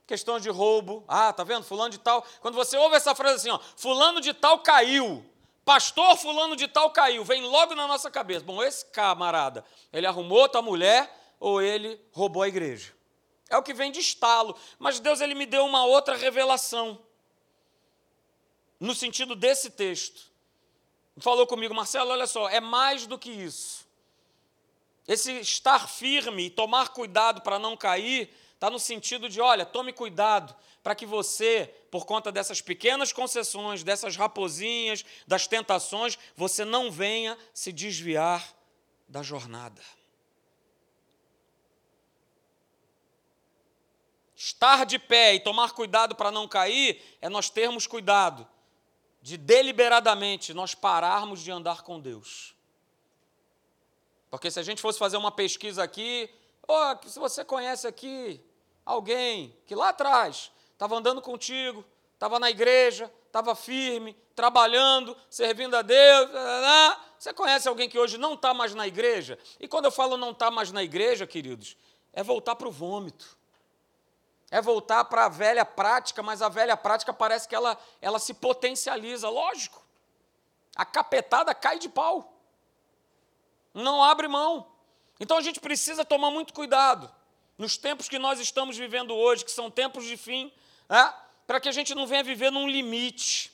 questões 0.06 0.42
de 0.42 0.50
roubo. 0.50 1.02
Ah, 1.08 1.32
tá 1.32 1.42
vendo? 1.42 1.64
Fulano 1.64 1.88
de 1.88 1.96
tal. 1.96 2.22
Quando 2.42 2.54
você 2.54 2.76
ouve 2.76 2.96
essa 2.96 3.14
frase 3.14 3.36
assim, 3.36 3.48
ó, 3.48 3.58
fulano 3.76 4.20
de 4.20 4.34
tal 4.34 4.58
caiu. 4.58 5.24
Pastor 5.64 6.18
fulano 6.18 6.54
de 6.54 6.68
tal 6.68 6.90
caiu, 6.90 7.24
vem 7.24 7.40
logo 7.40 7.74
na 7.74 7.88
nossa 7.88 8.10
cabeça. 8.10 8.44
Bom, 8.44 8.62
esse 8.62 8.84
camarada, 8.86 9.64
ele 9.90 10.06
arrumou 10.06 10.38
outra 10.38 10.60
mulher, 10.60 11.10
ou 11.40 11.62
ele 11.62 11.98
roubou 12.12 12.42
a 12.42 12.48
igreja. 12.48 12.92
É 13.48 13.56
o 13.56 13.62
que 13.62 13.72
vem 13.72 13.90
de 13.90 14.00
estalo. 14.00 14.54
Mas 14.78 15.00
Deus 15.00 15.22
ele 15.22 15.34
me 15.34 15.46
deu 15.46 15.64
uma 15.64 15.86
outra 15.86 16.14
revelação. 16.14 17.00
No 18.78 18.94
sentido 18.94 19.34
desse 19.34 19.70
texto. 19.70 20.30
Falou 21.18 21.46
comigo, 21.46 21.74
Marcelo, 21.74 22.10
olha 22.10 22.26
só, 22.26 22.50
é 22.50 22.60
mais 22.60 23.06
do 23.06 23.18
que 23.18 23.30
isso. 23.30 23.86
Esse 25.08 25.32
estar 25.40 25.88
firme 25.88 26.46
e 26.46 26.50
tomar 26.50 26.90
cuidado 26.90 27.40
para 27.40 27.58
não 27.58 27.76
cair, 27.76 28.30
está 28.62 28.70
no 28.70 28.78
sentido 28.78 29.28
de, 29.28 29.40
olha, 29.40 29.66
tome 29.66 29.92
cuidado 29.92 30.54
para 30.84 30.94
que 30.94 31.04
você, 31.04 31.66
por 31.90 32.06
conta 32.06 32.30
dessas 32.30 32.60
pequenas 32.60 33.12
concessões, 33.12 33.82
dessas 33.82 34.14
raposinhas, 34.14 35.04
das 35.26 35.48
tentações, 35.48 36.16
você 36.36 36.64
não 36.64 36.88
venha 36.88 37.36
se 37.52 37.72
desviar 37.72 38.54
da 39.08 39.20
jornada. 39.20 39.82
Estar 44.36 44.86
de 44.86 44.96
pé 44.96 45.34
e 45.34 45.40
tomar 45.40 45.72
cuidado 45.72 46.14
para 46.14 46.30
não 46.30 46.46
cair 46.46 47.02
é 47.20 47.28
nós 47.28 47.50
termos 47.50 47.88
cuidado 47.88 48.48
de 49.20 49.36
deliberadamente 49.36 50.54
nós 50.54 50.72
pararmos 50.72 51.42
de 51.42 51.50
andar 51.50 51.82
com 51.82 51.98
Deus. 51.98 52.54
Porque 54.30 54.52
se 54.52 54.60
a 54.60 54.62
gente 54.62 54.80
fosse 54.80 55.00
fazer 55.00 55.16
uma 55.16 55.32
pesquisa 55.32 55.82
aqui, 55.82 56.32
oh, 56.68 57.08
se 57.08 57.18
você 57.18 57.44
conhece 57.44 57.88
aqui 57.88 58.40
alguém 58.84 59.56
que 59.66 59.74
lá 59.74 59.90
atrás 59.90 60.50
estava 60.72 60.96
andando 60.96 61.20
contigo, 61.20 61.84
estava 62.14 62.38
na 62.38 62.50
igreja, 62.50 63.12
estava 63.26 63.54
firme, 63.54 64.16
trabalhando, 64.34 65.16
servindo 65.28 65.76
a 65.76 65.82
Deus, 65.82 66.30
você 67.18 67.32
conhece 67.32 67.68
alguém 67.68 67.88
que 67.88 67.98
hoje 67.98 68.18
não 68.18 68.34
está 68.34 68.52
mais 68.52 68.74
na 68.74 68.86
igreja? 68.86 69.38
E 69.60 69.68
quando 69.68 69.86
eu 69.86 69.92
falo 69.92 70.16
não 70.16 70.30
está 70.30 70.50
mais 70.50 70.72
na 70.72 70.82
igreja, 70.82 71.26
queridos, 71.26 71.76
é 72.12 72.22
voltar 72.22 72.56
para 72.56 72.68
o 72.68 72.72
vômito 72.72 73.36
é 74.52 74.60
voltar 74.60 75.06
para 75.06 75.24
a 75.24 75.28
velha 75.30 75.64
prática, 75.64 76.22
mas 76.22 76.42
a 76.42 76.48
velha 76.50 76.76
prática 76.76 77.10
parece 77.10 77.48
que 77.48 77.54
ela, 77.54 77.76
ela 78.02 78.18
se 78.18 78.34
potencializa, 78.34 79.30
lógico. 79.30 79.82
A 80.76 80.84
capetada 80.84 81.54
cai 81.54 81.78
de 81.78 81.88
pau. 81.88 82.34
Não 83.72 84.04
abre 84.04 84.28
mão. 84.28 84.70
Então 85.18 85.38
a 85.38 85.40
gente 85.40 85.58
precisa 85.58 86.04
tomar 86.04 86.30
muito 86.30 86.52
cuidado 86.52 87.10
nos 87.58 87.76
tempos 87.76 88.08
que 88.08 88.18
nós 88.18 88.40
estamos 88.40 88.76
vivendo 88.76 89.14
hoje, 89.14 89.44
que 89.44 89.50
são 89.50 89.70
tempos 89.70 90.04
de 90.04 90.16
fim, 90.16 90.52
para 91.46 91.60
que 91.60 91.68
a 91.68 91.72
gente 91.72 91.94
não 91.94 92.06
venha 92.06 92.22
viver 92.22 92.50
num 92.50 92.68
limite, 92.68 93.52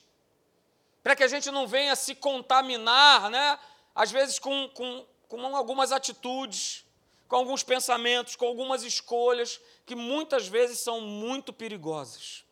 para 1.03 1.17
que 1.17 1.23
a 1.23 1.29
gente 1.29 1.51
não 1.51 1.67
venha 1.67 1.95
se 1.97 2.15
contaminar, 2.15 3.31
né? 3.31 3.59
às 3.95 4.11
vezes 4.11 4.39
com, 4.39 4.69
com, 4.69 5.05
com 5.29 5.57
algumas 5.57 5.91
atitudes, 5.91 6.85
com 7.27 7.37
alguns 7.37 7.63
pensamentos, 7.63 8.37
com 8.37 8.47
algumas 8.47 8.85
escolhas 8.85 9.61
que 9.85 9.95
muitas 9.95 10.47
vezes 10.47 10.79
são 10.79 11.01
muito 11.01 11.53
perigosas. 11.53 12.45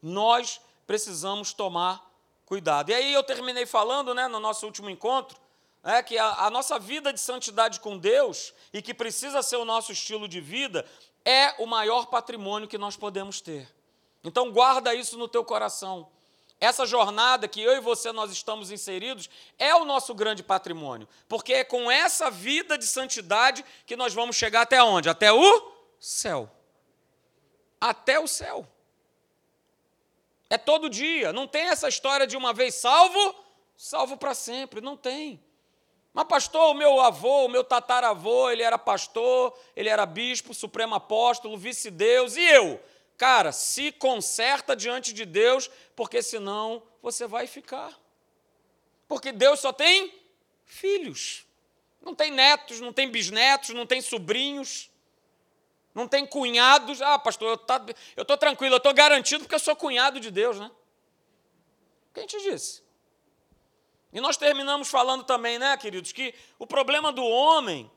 Nós 0.00 0.60
precisamos 0.86 1.52
tomar 1.52 2.08
cuidado. 2.46 2.90
E 2.90 2.94
aí 2.94 3.12
eu 3.12 3.22
terminei 3.22 3.66
falando, 3.66 4.14
né, 4.14 4.28
no 4.28 4.38
nosso 4.38 4.64
último 4.64 4.88
encontro, 4.88 5.38
é 5.84 6.02
que 6.02 6.16
a, 6.16 6.46
a 6.46 6.50
nossa 6.50 6.78
vida 6.78 7.12
de 7.12 7.20
santidade 7.20 7.80
com 7.80 7.98
Deus 7.98 8.54
e 8.72 8.80
que 8.80 8.94
precisa 8.94 9.42
ser 9.42 9.56
o 9.56 9.64
nosso 9.64 9.90
estilo 9.92 10.28
de 10.28 10.40
vida 10.40 10.86
é 11.24 11.54
o 11.58 11.66
maior 11.66 12.06
patrimônio 12.06 12.68
que 12.68 12.78
nós 12.78 12.96
podemos 12.96 13.40
ter. 13.40 13.68
Então 14.22 14.52
guarda 14.52 14.94
isso 14.94 15.18
no 15.18 15.26
teu 15.26 15.44
coração. 15.44 16.08
Essa 16.60 16.86
jornada 16.86 17.48
que 17.48 17.60
eu 17.60 17.72
e 17.72 17.80
você 17.80 18.12
nós 18.12 18.30
estamos 18.30 18.70
inseridos 18.70 19.28
é 19.58 19.74
o 19.74 19.84
nosso 19.84 20.14
grande 20.14 20.44
patrimônio, 20.44 21.08
porque 21.28 21.54
é 21.54 21.64
com 21.64 21.90
essa 21.90 22.30
vida 22.30 22.78
de 22.78 22.86
santidade 22.86 23.64
que 23.84 23.96
nós 23.96 24.14
vamos 24.14 24.36
chegar 24.36 24.62
até 24.62 24.80
onde? 24.80 25.08
Até 25.08 25.32
o 25.32 25.72
céu. 25.98 26.48
Até 27.80 28.20
o 28.20 28.28
céu. 28.28 28.64
É 30.48 30.56
todo 30.56 30.88
dia. 30.88 31.32
Não 31.32 31.48
tem 31.48 31.62
essa 31.62 31.88
história 31.88 32.28
de 32.28 32.36
uma 32.36 32.52
vez 32.52 32.76
salvo, 32.76 33.34
salvo 33.76 34.16
para 34.16 34.32
sempre. 34.32 34.80
Não 34.80 34.96
tem. 34.96 35.42
Mas, 36.12 36.26
pastor, 36.26 36.70
o 36.70 36.74
meu 36.74 37.00
avô, 37.00 37.46
o 37.46 37.48
meu 37.48 37.64
tataravô, 37.64 38.50
ele 38.50 38.62
era 38.62 38.78
pastor, 38.78 39.58
ele 39.74 39.88
era 39.88 40.04
bispo, 40.04 40.52
supremo 40.52 40.94
apóstolo, 40.94 41.56
vice-deus, 41.56 42.36
e 42.36 42.42
eu? 42.42 42.82
Cara, 43.16 43.52
se 43.52 43.92
conserta 43.92 44.76
diante 44.76 45.12
de 45.12 45.24
Deus, 45.24 45.70
porque 45.96 46.22
senão 46.22 46.82
você 47.00 47.26
vai 47.26 47.46
ficar. 47.46 47.98
Porque 49.08 49.32
Deus 49.32 49.60
só 49.60 49.72
tem 49.72 50.12
filhos. 50.64 51.46
Não 52.00 52.14
tem 52.14 52.30
netos, 52.30 52.80
não 52.80 52.92
tem 52.92 53.08
bisnetos, 53.08 53.70
não 53.70 53.86
tem 53.86 54.00
sobrinhos, 54.00 54.90
não 55.94 56.08
tem 56.08 56.26
cunhados. 56.26 57.00
Ah, 57.00 57.18
pastor, 57.18 57.50
eu 57.50 57.56
tá, 57.56 57.80
estou 58.16 58.36
tranquilo, 58.36 58.74
eu 58.74 58.78
estou 58.78 58.92
garantido 58.92 59.44
porque 59.44 59.54
eu 59.54 59.60
sou 59.60 59.76
cunhado 59.76 60.18
de 60.18 60.30
Deus, 60.30 60.58
né? 60.58 60.70
Quem 62.12 62.26
te 62.26 62.38
disse? 62.38 62.82
E 64.12 64.20
nós 64.20 64.36
terminamos 64.36 64.88
falando 64.88 65.24
também, 65.24 65.58
né, 65.58 65.76
queridos, 65.76 66.12
que 66.12 66.34
o 66.58 66.66
problema 66.66 67.10
do 67.10 67.24
homem, 67.24 67.90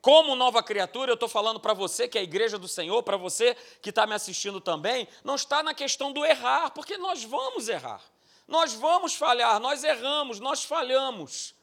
como 0.00 0.36
nova 0.36 0.62
criatura, 0.62 1.10
eu 1.10 1.14
estou 1.14 1.28
falando 1.28 1.58
para 1.58 1.72
você 1.72 2.06
que 2.06 2.18
é 2.18 2.20
a 2.20 2.24
igreja 2.24 2.58
do 2.58 2.68
Senhor, 2.68 3.02
para 3.02 3.16
você 3.16 3.56
que 3.80 3.88
está 3.88 4.06
me 4.06 4.14
assistindo 4.14 4.60
também, 4.60 5.08
não 5.24 5.34
está 5.34 5.62
na 5.62 5.72
questão 5.72 6.12
do 6.12 6.24
errar, 6.24 6.70
porque 6.70 6.98
nós 6.98 7.24
vamos 7.24 7.68
errar. 7.68 8.02
Nós 8.46 8.74
vamos 8.74 9.14
falhar, 9.14 9.58
nós 9.58 9.82
erramos, 9.82 10.38
nós 10.38 10.62
falhamos. 10.64 11.54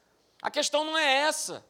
A 0.41 0.49
questão 0.49 0.83
não 0.83 0.97
é 0.97 1.17
essa. 1.19 1.63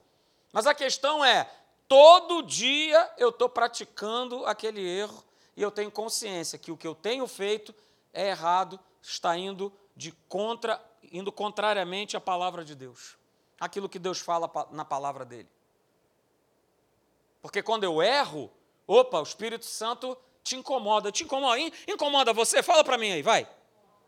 Mas 0.53 0.65
a 0.65 0.73
questão 0.73 1.23
é: 1.23 1.49
todo 1.87 2.41
dia 2.41 3.13
eu 3.17 3.29
estou 3.29 3.49
praticando 3.49 4.45
aquele 4.45 4.81
erro 4.81 5.21
e 5.57 5.61
eu 5.61 5.69
tenho 5.69 5.91
consciência 5.91 6.57
que 6.57 6.71
o 6.71 6.77
que 6.77 6.87
eu 6.87 6.95
tenho 6.95 7.27
feito 7.27 7.75
é 8.13 8.29
errado, 8.29 8.79
está 9.01 9.37
indo 9.37 9.71
de 10.01 10.11
contra 10.27 10.83
indo 11.11 11.31
contrariamente 11.31 12.17
à 12.17 12.21
palavra 12.21 12.65
de 12.65 12.73
Deus, 12.73 13.19
aquilo 13.59 13.87
que 13.87 13.99
Deus 13.99 14.19
fala 14.19 14.49
na 14.71 14.83
palavra 14.83 15.23
dele. 15.23 15.47
Porque 17.39 17.61
quando 17.61 17.83
eu 17.83 18.01
erro, 18.01 18.51
opa, 18.87 19.19
o 19.19 19.23
Espírito 19.23 19.65
Santo 19.65 20.17
te 20.43 20.55
incomoda, 20.55 21.11
te 21.11 21.23
incomoda, 21.23 21.59
incomoda 21.87 22.33
você? 22.33 22.63
Fala 22.63 22.83
para 22.83 22.97
mim 22.97 23.11
aí, 23.11 23.21
vai. 23.21 23.47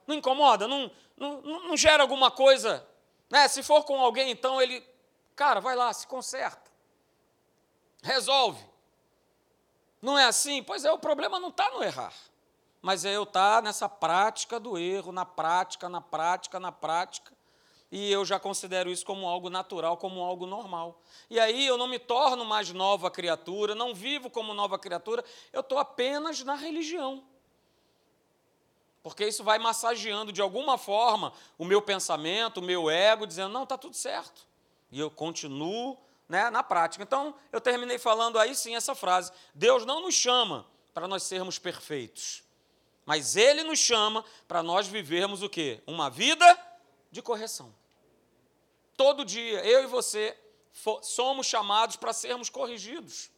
Não 0.07 0.15
incomoda? 0.15 0.67
Não, 0.67 0.89
não, 1.15 1.41
não 1.41 1.77
gera 1.77 2.01
alguma 2.01 2.31
coisa? 2.31 2.83
Né? 3.29 3.47
Se 3.47 3.62
for 3.62 3.83
com 3.83 4.00
alguém, 4.00 4.31
então 4.31 4.59
ele, 4.59 4.83
cara, 5.35 5.59
vai 5.59 5.75
lá, 5.75 5.93
se 5.93 6.07
conserta. 6.07 6.71
Resolve. 8.01 8.65
Não 10.01 10.17
é 10.17 10.25
assim? 10.25 10.63
Pois 10.63 10.83
é, 10.85 10.91
o 10.91 10.97
problema 10.97 11.39
não 11.39 11.50
está 11.50 11.69
no 11.69 11.83
errar 11.83 12.13
mas 12.83 13.05
é 13.05 13.15
eu 13.15 13.23
estar 13.23 13.55
tá 13.55 13.61
nessa 13.61 13.87
prática 13.87 14.59
do 14.59 14.77
erro, 14.77 15.13
na 15.13 15.25
prática, 15.25 15.87
na 15.87 16.01
prática, 16.01 16.59
na 16.59 16.69
prática, 16.69 17.31
e 17.89 18.11
eu 18.11 18.25
já 18.25 18.37
considero 18.37 18.91
isso 18.91 19.05
como 19.05 19.25
algo 19.25 19.49
natural, 19.49 19.95
como 19.95 20.21
algo 20.21 20.45
normal. 20.45 21.01
E 21.29 21.39
aí 21.39 21.65
eu 21.65 21.77
não 21.77 21.87
me 21.87 21.97
torno 21.97 22.43
mais 22.43 22.71
nova 22.73 23.09
criatura, 23.09 23.73
não 23.73 23.95
vivo 23.95 24.29
como 24.29 24.53
nova 24.53 24.77
criatura, 24.77 25.23
eu 25.53 25.61
estou 25.61 25.77
apenas 25.77 26.43
na 26.43 26.55
religião. 26.55 27.23
Porque 29.01 29.25
isso 29.25 29.45
vai 29.45 29.59
massageando 29.59 30.33
de 30.33 30.41
alguma 30.41 30.77
forma 30.77 31.31
o 31.57 31.63
meu 31.63 31.81
pensamento, 31.81 32.57
o 32.57 32.63
meu 32.63 32.89
ego, 32.89 33.25
dizendo, 33.25 33.53
não, 33.53 33.63
está 33.63 33.77
tudo 33.77 33.95
certo. 33.95 34.45
E 34.91 34.99
eu 34.99 35.09
continuo 35.09 35.97
né, 36.27 36.49
na 36.49 36.63
prática. 36.63 37.03
Então, 37.03 37.33
eu 37.49 37.61
terminei 37.61 37.97
falando 37.97 38.37
aí 38.37 38.55
sim 38.55 38.75
essa 38.75 38.93
frase: 38.93 39.31
Deus 39.53 39.85
não 39.85 40.01
nos 40.01 40.15
chama 40.15 40.65
para 40.93 41.07
nós 41.07 41.23
sermos 41.23 41.57
perfeitos. 41.57 42.43
Mas 43.05 43.36
ele 43.36 43.63
nos 43.63 43.79
chama 43.79 44.24
para 44.48 44.63
nós 44.63 44.88
vivermos 44.88 45.41
o 45.41 45.50
quê? 45.50 45.81
Uma 45.86 46.10
vida 46.10 46.60
de 47.12 47.22
correção. 47.22 47.74
Todo 48.95 49.25
dia, 49.25 49.65
eu 49.65 49.83
e 49.83 49.88
você 49.88 50.38
somos 51.01 51.48
chamados 51.48 51.95
para 51.95 52.13
sermos 52.13 52.50
corrigidos. 52.50 53.29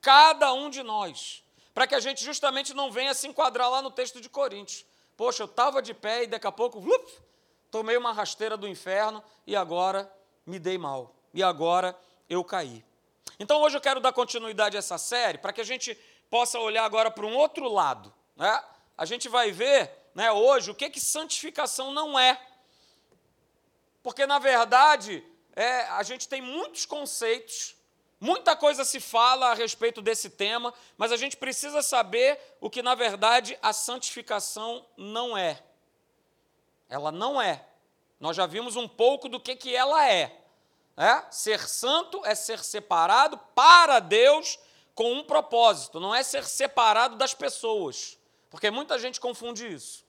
Cada 0.00 0.52
um 0.52 0.68
de 0.68 0.82
nós. 0.82 1.42
Para 1.72 1.86
que 1.86 1.94
a 1.94 2.00
gente 2.00 2.22
justamente 2.22 2.74
não 2.74 2.90
venha 2.90 3.14
se 3.14 3.26
enquadrar 3.26 3.70
lá 3.70 3.82
no 3.82 3.90
texto 3.90 4.20
de 4.20 4.28
Coríntios. 4.28 4.84
Poxa, 5.16 5.42
eu 5.42 5.46
estava 5.46 5.80
de 5.80 5.94
pé 5.94 6.24
e 6.24 6.26
daqui 6.26 6.46
a 6.46 6.52
pouco, 6.52 6.82
tomei 7.70 7.96
uma 7.96 8.12
rasteira 8.12 8.56
do 8.56 8.68
inferno 8.68 9.22
e 9.46 9.56
agora 9.56 10.12
me 10.44 10.58
dei 10.58 10.76
mal. 10.76 11.14
E 11.32 11.42
agora 11.42 11.98
eu 12.28 12.44
caí. 12.44 12.84
Então 13.38 13.60
hoje 13.62 13.76
eu 13.76 13.80
quero 13.80 14.00
dar 14.00 14.12
continuidade 14.12 14.76
a 14.76 14.78
essa 14.78 14.98
série 14.98 15.38
para 15.38 15.52
que 15.52 15.60
a 15.60 15.64
gente 15.64 15.94
possa 16.30 16.58
olhar 16.58 16.84
agora 16.84 17.10
para 17.10 17.26
um 17.26 17.36
outro 17.36 17.68
lado. 17.68 18.12
Né? 18.36 18.62
A 18.96 19.04
gente 19.04 19.28
vai 19.28 19.50
ver 19.50 19.90
né, 20.14 20.30
hoje 20.30 20.70
o 20.70 20.74
que, 20.74 20.88
que 20.88 21.00
santificação 21.00 21.92
não 21.92 22.18
é. 22.18 22.40
Porque, 24.02 24.26
na 24.26 24.38
verdade, 24.38 25.24
é, 25.56 25.82
a 25.88 26.02
gente 26.02 26.28
tem 26.28 26.40
muitos 26.40 26.86
conceitos, 26.86 27.74
muita 28.20 28.54
coisa 28.54 28.84
se 28.84 29.00
fala 29.00 29.50
a 29.50 29.54
respeito 29.54 30.00
desse 30.00 30.30
tema, 30.30 30.72
mas 30.96 31.10
a 31.10 31.16
gente 31.16 31.36
precisa 31.36 31.82
saber 31.82 32.38
o 32.60 32.70
que, 32.70 32.82
na 32.82 32.94
verdade, 32.94 33.58
a 33.62 33.72
santificação 33.72 34.86
não 34.96 35.36
é. 35.36 35.62
Ela 36.88 37.10
não 37.10 37.40
é. 37.40 37.64
Nós 38.20 38.36
já 38.36 38.46
vimos 38.46 38.76
um 38.76 38.86
pouco 38.86 39.28
do 39.28 39.40
que, 39.40 39.56
que 39.56 39.74
ela 39.74 40.08
é. 40.08 40.40
é. 40.96 41.24
Ser 41.30 41.60
santo 41.68 42.24
é 42.24 42.34
ser 42.34 42.62
separado 42.62 43.38
para 43.54 43.98
Deus 43.98 44.58
com 44.94 45.12
um 45.12 45.24
propósito, 45.24 45.98
não 45.98 46.14
é 46.14 46.22
ser 46.22 46.44
separado 46.44 47.16
das 47.16 47.34
pessoas. 47.34 48.16
Porque 48.54 48.70
muita 48.70 48.96
gente 49.00 49.20
confunde 49.20 49.66
isso. 49.66 50.04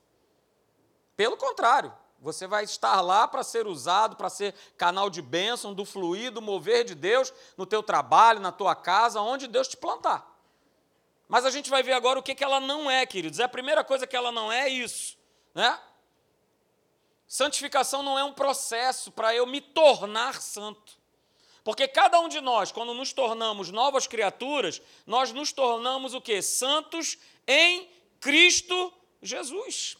Pelo 1.16 1.36
contrário, 1.36 1.92
você 2.20 2.46
vai 2.46 2.62
estar 2.62 3.00
lá 3.00 3.26
para 3.26 3.42
ser 3.42 3.66
usado, 3.66 4.14
para 4.14 4.30
ser 4.30 4.54
canal 4.76 5.10
de 5.10 5.20
bênção, 5.20 5.74
do 5.74 5.84
fluir, 5.84 6.30
do 6.30 6.40
mover 6.40 6.84
de 6.84 6.94
Deus 6.94 7.34
no 7.56 7.66
teu 7.66 7.82
trabalho, 7.82 8.38
na 8.38 8.52
tua 8.52 8.76
casa, 8.76 9.20
onde 9.20 9.48
Deus 9.48 9.66
te 9.66 9.76
plantar. 9.76 10.32
Mas 11.26 11.44
a 11.44 11.50
gente 11.50 11.68
vai 11.68 11.82
ver 11.82 11.94
agora 11.94 12.20
o 12.20 12.22
que, 12.22 12.36
que 12.36 12.44
ela 12.44 12.60
não 12.60 12.88
é, 12.88 13.04
queridos. 13.04 13.40
É 13.40 13.42
a 13.42 13.48
primeira 13.48 13.82
coisa 13.82 14.06
que 14.06 14.14
ela 14.14 14.30
não 14.30 14.52
é, 14.52 14.66
é 14.66 14.68
isso. 14.68 15.18
Né? 15.52 15.76
Santificação 17.26 18.00
não 18.00 18.16
é 18.16 18.22
um 18.22 18.32
processo 18.32 19.10
para 19.10 19.34
eu 19.34 19.44
me 19.44 19.60
tornar 19.60 20.40
santo. 20.40 20.92
Porque 21.64 21.88
cada 21.88 22.20
um 22.20 22.28
de 22.28 22.40
nós, 22.40 22.70
quando 22.70 22.94
nos 22.94 23.12
tornamos 23.12 23.72
novas 23.72 24.06
criaturas, 24.06 24.80
nós 25.04 25.32
nos 25.32 25.52
tornamos 25.52 26.14
o 26.14 26.20
quê? 26.20 26.40
Santos 26.40 27.18
em 27.44 27.95
Cristo 28.20 28.92
Jesus. 29.22 29.96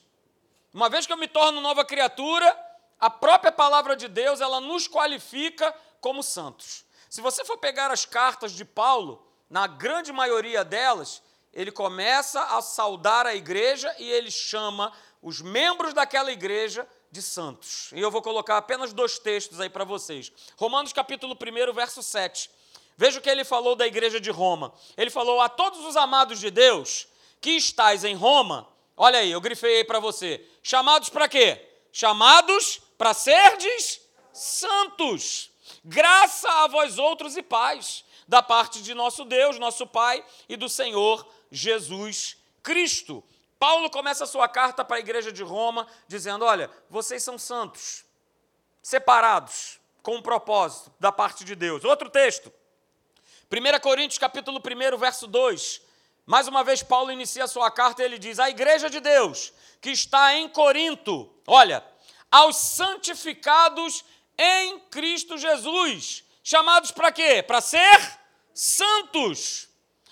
Uma 0.73 0.89
vez 0.89 1.07
que 1.07 1.13
eu 1.13 1.17
me 1.17 1.29
torno 1.29 1.61
nova 1.61 1.85
criatura, 1.85 2.55
a 2.99 3.11
própria 3.11 3.53
palavra 3.53 3.97
de 3.97 4.09
Deus, 4.09 4.41
ela 4.41 4.61
nos 4.61 4.87
qualifica 4.87 5.75
como 6.01 6.23
santos. 6.23 6.85
Se 7.09 7.21
você 7.21 7.45
for 7.45 7.59
pegar 7.59 7.91
as 7.91 8.05
cartas 8.05 8.53
de 8.53 8.65
Paulo, 8.65 9.27
na 9.49 9.67
grande 9.67 10.13
maioria 10.13 10.65
delas, 10.65 11.23
ele 11.53 11.73
começa 11.73 12.43
a 12.43 12.61
saudar 12.61 13.27
a 13.27 13.35
igreja 13.35 13.95
e 13.99 14.11
ele 14.11 14.31
chama 14.31 14.93
os 15.23 15.41
membros 15.41 15.95
daquela 15.95 16.31
igreja 16.31 16.87
de 17.11 17.23
santos. 17.23 17.91
E 17.93 18.01
eu 18.01 18.11
vou 18.11 18.21
colocar 18.21 18.59
apenas 18.59 18.93
dois 18.93 19.19
textos 19.19 19.61
aí 19.61 19.71
para 19.71 19.85
vocês. 19.85 20.31
Romanos 20.57 20.93
capítulo 20.93 21.35
1, 21.35 21.73
verso 21.73 22.03
7. 22.03 22.51
Veja 22.97 23.19
o 23.19 23.23
que 23.23 23.31
ele 23.31 23.45
falou 23.45 23.75
da 23.75 23.87
igreja 23.87 24.21
de 24.21 24.31
Roma. 24.31 24.73
Ele 24.97 25.11
falou: 25.11 25.41
A 25.41 25.49
todos 25.49 25.85
os 25.85 25.97
amados 25.97 26.41
de 26.41 26.51
Deus 26.51 27.07
que 27.41 27.51
estáis 27.51 28.05
em 28.05 28.15
Roma, 28.15 28.69
olha 28.97 29.19
aí, 29.19 29.31
eu 29.31 29.41
grifei 29.41 29.79
aí 29.79 29.85
para 29.85 30.01
você. 30.01 30.45
Chamados 30.63 31.09
para 31.09 31.29
quê? 31.29 31.65
Chamados 31.93 32.81
para 32.99 33.15
serdes 33.15 34.01
santos. 34.33 35.51
Graça 35.85 36.49
a 36.49 36.67
vós 36.67 36.99
outros 36.99 37.37
e 37.37 37.43
paz, 37.43 38.05
da 38.27 38.43
parte 38.43 38.83
de 38.83 38.95
nosso 38.95 39.25
Deus, 39.25 39.59
nosso 39.59 39.87
Pai 39.87 40.25
e 40.49 40.57
do 40.57 40.69
Senhor 40.69 41.27
Jesus 41.51 42.37
Cristo. 42.63 43.23
Paulo 43.59 43.89
começa 43.89 44.25
a 44.25 44.27
sua 44.27 44.49
carta 44.49 44.85
para 44.85 44.97
a 44.97 45.01
igreja 45.01 45.33
de 45.33 45.43
Roma 45.43 45.87
dizendo: 46.07 46.45
Olha, 46.45 46.71
vocês 46.91 47.23
são 47.23 47.39
santos, 47.39 48.05
separados, 48.83 49.79
com 50.03 50.17
um 50.17 50.23
propósito 50.23 50.93
da 51.01 51.11
parte 51.11 51.45
de 51.45 51.55
Deus. 51.55 51.85
Outro 51.85 52.11
texto, 52.11 52.53
1 53.51 53.81
Coríntios 53.81 54.19
capítulo 54.19 54.61
1, 54.61 54.99
verso 54.99 55.27
2. 55.27 55.86
Mais 56.27 56.49
uma 56.49 56.65
vez, 56.65 56.83
Paulo 56.83 57.13
inicia 57.13 57.47
sua 57.47 57.71
carta 57.71 58.03
e 58.03 58.05
ele 58.05 58.19
diz: 58.19 58.41
A 58.41 58.51
igreja 58.51 58.91
de 58.91 58.99
Deus 58.99 59.53
que 59.81 59.91
está 59.91 60.35
em 60.35 60.49
Corinto, 60.49 61.33
olha, 61.47 61.85
aos 62.29 62.57
santificados 62.57 64.05
em 64.37 64.81
Cristo 64.91 65.39
Jesus, 65.39 66.25
chamados 66.43 66.91
para 66.91 67.13
quê? 67.13 67.43
Para 67.43 67.61
ser 67.61 68.19
santos. 68.53 69.69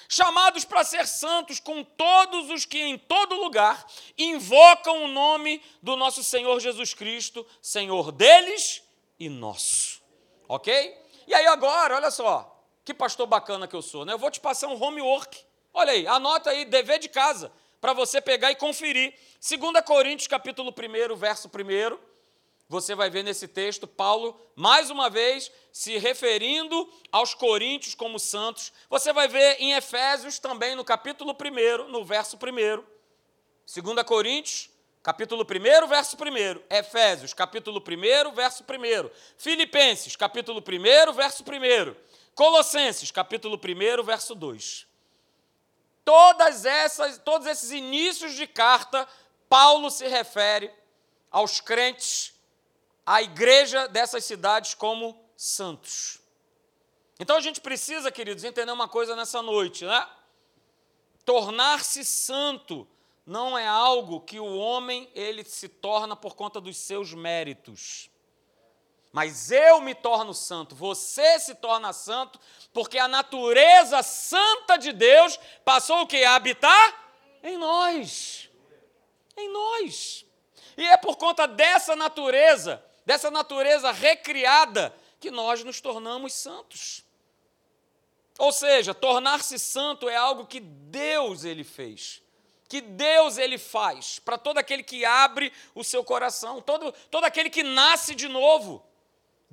Chamados 0.06 0.64
para 0.64 0.84
ser 0.84 1.08
santos 1.08 1.58
com 1.58 1.82
todos 1.82 2.50
os 2.50 2.64
que 2.64 2.80
em 2.80 2.96
todo 2.96 3.34
lugar 3.34 3.84
invocam 4.16 5.04
o 5.04 5.08
nome 5.08 5.60
do 5.82 5.96
nosso 5.96 6.22
Senhor 6.22 6.60
Jesus 6.60 6.94
Cristo, 6.94 7.44
Senhor 7.60 8.12
deles 8.12 8.82
e 9.18 9.28
nosso. 9.28 10.00
Ok? 10.46 10.96
E 11.26 11.34
aí 11.34 11.46
agora, 11.46 11.96
olha 11.96 12.10
só, 12.12 12.64
que 12.84 12.94
pastor 12.94 13.26
bacana 13.26 13.66
que 13.66 13.74
eu 13.74 13.82
sou, 13.82 14.04
né? 14.04 14.12
Eu 14.12 14.18
vou 14.18 14.30
te 14.30 14.38
passar 14.38 14.68
um 14.68 14.80
homework 14.80 15.43
Olha 15.76 15.92
aí, 15.92 16.06
anota 16.06 16.50
aí, 16.50 16.64
dever 16.64 17.00
de 17.00 17.08
casa, 17.08 17.50
para 17.80 17.92
você 17.92 18.20
pegar 18.20 18.52
e 18.52 18.54
conferir. 18.54 19.12
2 19.40 19.84
Coríntios, 19.84 20.28
capítulo 20.28 20.72
1, 20.72 21.16
verso 21.16 21.48
1. 21.48 21.98
Você 22.68 22.94
vai 22.94 23.10
ver 23.10 23.24
nesse 23.24 23.48
texto 23.48 23.84
Paulo, 23.84 24.40
mais 24.54 24.88
uma 24.88 25.10
vez, 25.10 25.50
se 25.72 25.98
referindo 25.98 26.88
aos 27.10 27.34
coríntios 27.34 27.92
como 27.92 28.20
santos. 28.20 28.72
Você 28.88 29.12
vai 29.12 29.26
ver 29.26 29.56
em 29.58 29.72
Efésios 29.72 30.38
também, 30.38 30.76
no 30.76 30.84
capítulo 30.84 31.36
1, 31.36 31.88
no 31.88 32.04
verso 32.04 32.36
1. 32.36 32.84
2 33.82 34.02
Coríntios, 34.06 34.70
capítulo 35.02 35.42
1, 35.42 35.88
verso 35.88 36.16
1. 36.16 36.62
Efésios, 36.70 37.34
capítulo 37.34 37.82
1, 37.82 38.32
verso 38.32 38.62
1. 38.62 39.10
Filipenses, 39.36 40.14
capítulo 40.14 40.60
1, 40.60 41.12
verso 41.12 41.42
1. 41.42 41.96
Colossenses, 42.32 43.10
capítulo 43.10 43.56
1, 43.56 44.04
verso 44.04 44.36
2. 44.36 44.93
Todas 46.04 46.64
essas, 46.64 47.18
todos 47.18 47.46
esses 47.46 47.70
inícios 47.70 48.34
de 48.34 48.46
carta, 48.46 49.08
Paulo 49.48 49.90
se 49.90 50.06
refere 50.06 50.70
aos 51.30 51.60
crentes, 51.60 52.34
à 53.06 53.22
igreja 53.22 53.88
dessas 53.88 54.24
cidades 54.24 54.74
como 54.74 55.18
santos. 55.36 56.18
Então 57.18 57.36
a 57.36 57.40
gente 57.40 57.60
precisa, 57.60 58.10
queridos, 58.10 58.44
entender 58.44 58.72
uma 58.72 58.88
coisa 58.88 59.16
nessa 59.16 59.40
noite, 59.40 59.84
né? 59.84 60.08
Tornar-se 61.24 62.04
santo 62.04 62.86
não 63.26 63.56
é 63.56 63.66
algo 63.66 64.20
que 64.20 64.38
o 64.38 64.56
homem 64.56 65.10
ele 65.14 65.42
se 65.44 65.68
torna 65.68 66.14
por 66.14 66.34
conta 66.34 66.60
dos 66.60 66.76
seus 66.76 67.14
méritos. 67.14 68.10
Mas 69.14 69.52
eu 69.52 69.80
me 69.80 69.94
torno 69.94 70.34
santo, 70.34 70.74
você 70.74 71.38
se 71.38 71.54
torna 71.54 71.92
santo, 71.92 72.36
porque 72.72 72.98
a 72.98 73.06
natureza 73.06 74.02
santa 74.02 74.76
de 74.76 74.92
Deus 74.92 75.38
passou 75.64 76.00
o 76.00 76.06
que? 76.08 76.24
A 76.24 76.34
habitar 76.34 77.14
em 77.40 77.56
nós. 77.56 78.50
Em 79.36 79.48
nós. 79.52 80.26
E 80.76 80.84
é 80.84 80.96
por 80.96 81.16
conta 81.16 81.46
dessa 81.46 81.94
natureza, 81.94 82.84
dessa 83.06 83.30
natureza 83.30 83.92
recriada, 83.92 84.92
que 85.20 85.30
nós 85.30 85.62
nos 85.62 85.80
tornamos 85.80 86.32
santos. 86.32 87.04
Ou 88.36 88.50
seja, 88.50 88.92
tornar-se 88.92 89.60
santo 89.60 90.08
é 90.08 90.16
algo 90.16 90.44
que 90.44 90.58
Deus 90.58 91.44
ele 91.44 91.62
fez 91.62 92.20
que 92.66 92.80
Deus 92.80 93.38
ele 93.38 93.56
faz 93.56 94.18
para 94.18 94.36
todo 94.36 94.58
aquele 94.58 94.82
que 94.82 95.04
abre 95.04 95.52
o 95.76 95.84
seu 95.84 96.02
coração, 96.02 96.60
todo, 96.60 96.90
todo 97.08 97.22
aquele 97.22 97.48
que 97.48 97.62
nasce 97.62 98.16
de 98.16 98.26
novo. 98.26 98.84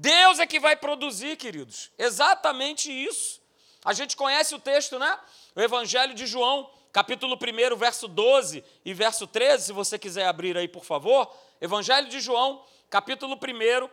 Deus 0.01 0.39
é 0.39 0.47
que 0.47 0.59
vai 0.59 0.75
produzir, 0.75 1.37
queridos. 1.37 1.91
Exatamente 1.95 2.91
isso. 2.91 3.39
A 3.85 3.93
gente 3.93 4.17
conhece 4.17 4.55
o 4.55 4.59
texto, 4.59 4.97
né? 4.97 5.19
O 5.55 5.61
Evangelho 5.61 6.15
de 6.15 6.25
João, 6.25 6.67
capítulo 6.91 7.35
1, 7.35 7.75
verso 7.75 8.07
12 8.07 8.63
e 8.83 8.95
verso 8.95 9.27
13, 9.27 9.65
se 9.65 9.71
você 9.71 9.99
quiser 9.99 10.25
abrir 10.25 10.57
aí, 10.57 10.67
por 10.67 10.83
favor. 10.83 11.31
Evangelho 11.61 12.09
de 12.09 12.19
João, 12.19 12.65
capítulo 12.89 13.35
1, 13.35 13.89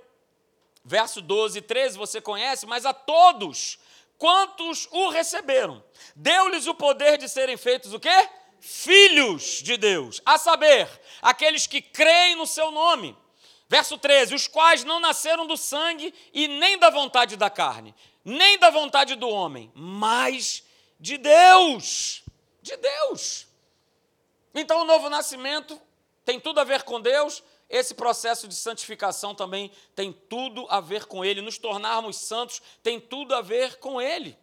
verso 0.83 1.21
12 1.21 1.59
e 1.59 1.63
13, 1.63 1.99
você 1.99 2.23
conhece, 2.23 2.65
mas 2.65 2.87
a 2.87 2.95
todos 2.95 3.79
quantos 4.17 4.89
o 4.91 5.11
receberam, 5.11 5.85
deu-lhes 6.17 6.67
o 6.67 6.75
poder 6.75 7.19
de 7.19 7.29
serem 7.29 7.59
feitos 7.59 7.93
o 7.93 8.01
quê? 8.01 8.29
Filhos 8.61 9.63
de 9.63 9.77
Deus, 9.77 10.23
a 10.25 10.39
saber, 10.39 10.89
aqueles 11.21 11.67
que 11.67 11.83
creem 11.83 12.35
no 12.35 12.47
seu 12.47 12.71
nome 12.71 13.15
Verso 13.69 13.99
13: 13.99 14.35
Os 14.35 14.47
quais 14.47 14.85
não 14.85 14.99
nasceram 14.99 15.47
do 15.47 15.57
sangue 15.57 16.15
e 16.33 16.49
nem 16.49 16.79
da 16.79 16.91
vontade 16.91 17.37
da 17.37 17.51
carne, 17.51 17.95
nem 18.25 18.59
da 18.59 18.71
vontade 18.71 19.15
do 19.15 19.29
homem, 19.29 19.71
mas 19.75 20.65
de 20.99 21.19
Deus. 21.19 22.23
De 22.63 22.77
Deus. 22.77 23.47
Então 24.55 24.83
o 24.83 24.85
novo 24.85 25.09
nascimento 25.09 25.81
tem 26.25 26.41
tudo 26.41 26.61
a 26.61 26.65
ver 26.65 26.83
com 26.83 27.01
Deus, 27.01 27.43
esse 27.69 27.95
processo 27.95 28.49
de 28.49 28.55
santificação 28.55 29.35
também 29.35 29.71
tem 29.95 30.13
tudo 30.13 30.67
a 30.71 30.81
ver 30.81 31.05
com 31.05 31.25
Ele, 31.25 31.43
nos 31.43 31.59
tornarmos 31.59 32.17
santos 32.17 32.63
tem 32.83 32.99
tudo 32.99 33.35
a 33.35 33.43
ver 33.43 33.79
com 33.79 34.01
Ele. 34.01 34.37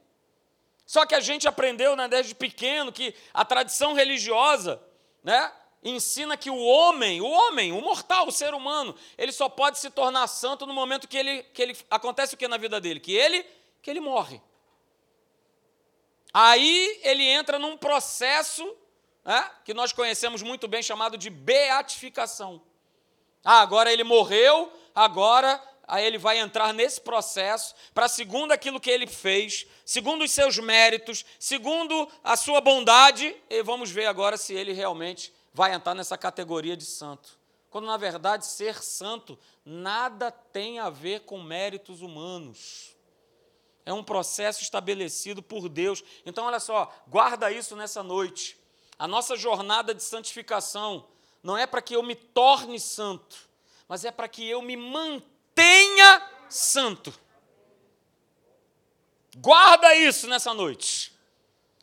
Só 0.85 1.05
que 1.05 1.15
a 1.15 1.19
gente 1.19 1.47
aprendeu 1.47 1.95
né, 1.95 2.07
desde 2.07 2.35
pequeno 2.35 2.91
que 2.91 3.15
a 3.33 3.43
tradição 3.43 3.93
religiosa, 3.93 4.81
né, 5.23 5.51
ensina 5.85 6.35
que 6.35 6.49
o 6.49 6.57
homem, 6.57 7.21
o 7.21 7.29
homem, 7.29 7.71
o 7.71 7.79
mortal, 7.79 8.27
o 8.27 8.31
ser 8.31 8.53
humano, 8.53 8.95
ele 9.17 9.31
só 9.31 9.47
pode 9.47 9.77
se 9.79 9.89
tornar 9.91 10.27
santo 10.27 10.65
no 10.65 10.73
momento 10.73 11.07
que 11.07 11.17
ele, 11.17 11.43
que 11.43 11.61
ele 11.61 11.77
acontece 11.89 12.33
o 12.33 12.37
que 12.37 12.47
na 12.47 12.57
vida 12.57 12.81
dele? 12.81 12.99
Que 12.99 13.13
ele, 13.13 13.45
que 13.81 13.89
ele 13.91 13.99
morre. 13.99 14.41
Aí 16.33 16.99
ele 17.03 17.23
entra 17.23 17.59
num 17.59 17.77
processo 17.77 18.75
né, 19.23 19.49
que 19.63 19.73
nós 19.73 19.93
conhecemos 19.93 20.41
muito 20.41 20.67
bem 20.67 20.81
chamado 20.81 21.17
de 21.17 21.29
beatificação. 21.29 22.61
Ah, 23.43 23.61
agora 23.61 23.93
ele 23.93 24.03
morreu, 24.03 24.73
agora 24.93 25.61
aí 25.87 26.03
ele 26.03 26.17
vai 26.17 26.39
entrar 26.39 26.73
nesse 26.73 26.99
processo 26.99 27.75
para 27.93 28.07
segundo 28.07 28.51
aquilo 28.51 28.79
que 28.79 28.89
ele 28.89 29.05
fez, 29.05 29.67
segundo 29.85 30.23
os 30.23 30.31
seus 30.31 30.57
méritos, 30.57 31.23
segundo 31.39 32.11
a 32.23 32.35
sua 32.35 32.59
bondade, 32.59 33.35
e 33.49 33.61
vamos 33.61 33.91
ver 33.91 34.07
agora 34.07 34.35
se 34.35 34.53
ele 34.53 34.73
realmente 34.73 35.31
vai 35.55 35.73
entrar 35.73 35.95
nessa 35.95 36.17
categoria 36.17 36.75
de 36.75 36.83
santo. 36.83 37.39
Quando, 37.69 37.85
na 37.85 37.95
verdade, 37.95 38.45
ser 38.45 38.83
santo 38.83 39.39
nada 39.63 40.29
tem 40.29 40.79
a 40.79 40.89
ver 40.89 41.21
com 41.21 41.41
méritos 41.41 42.01
humanos. 42.01 42.93
É 43.85 43.93
um 43.93 44.03
processo 44.03 44.61
estabelecido 44.61 45.41
por 45.41 45.69
Deus. 45.69 46.03
Então, 46.25 46.43
olha 46.43 46.59
só, 46.59 46.93
guarda 47.07 47.49
isso 47.49 47.73
nessa 47.73 48.03
noite. 48.03 48.59
A 48.99 49.07
nossa 49.07 49.37
jornada 49.37 49.95
de 49.95 50.03
santificação 50.03 51.07
não 51.41 51.57
é 51.57 51.65
para 51.65 51.81
que 51.81 51.93
eu 51.93 52.03
me 52.03 52.15
torne 52.15 52.77
santo, 52.77 53.47
mas 53.87 54.03
é 54.03 54.11
para 54.11 54.27
que 54.27 54.45
eu 54.45 54.61
me 54.61 54.75
mantenha 54.75 56.29
santo. 56.49 57.17
Guarda 59.37 59.95
isso 59.95 60.27
nessa 60.27 60.53
noite. 60.53 61.14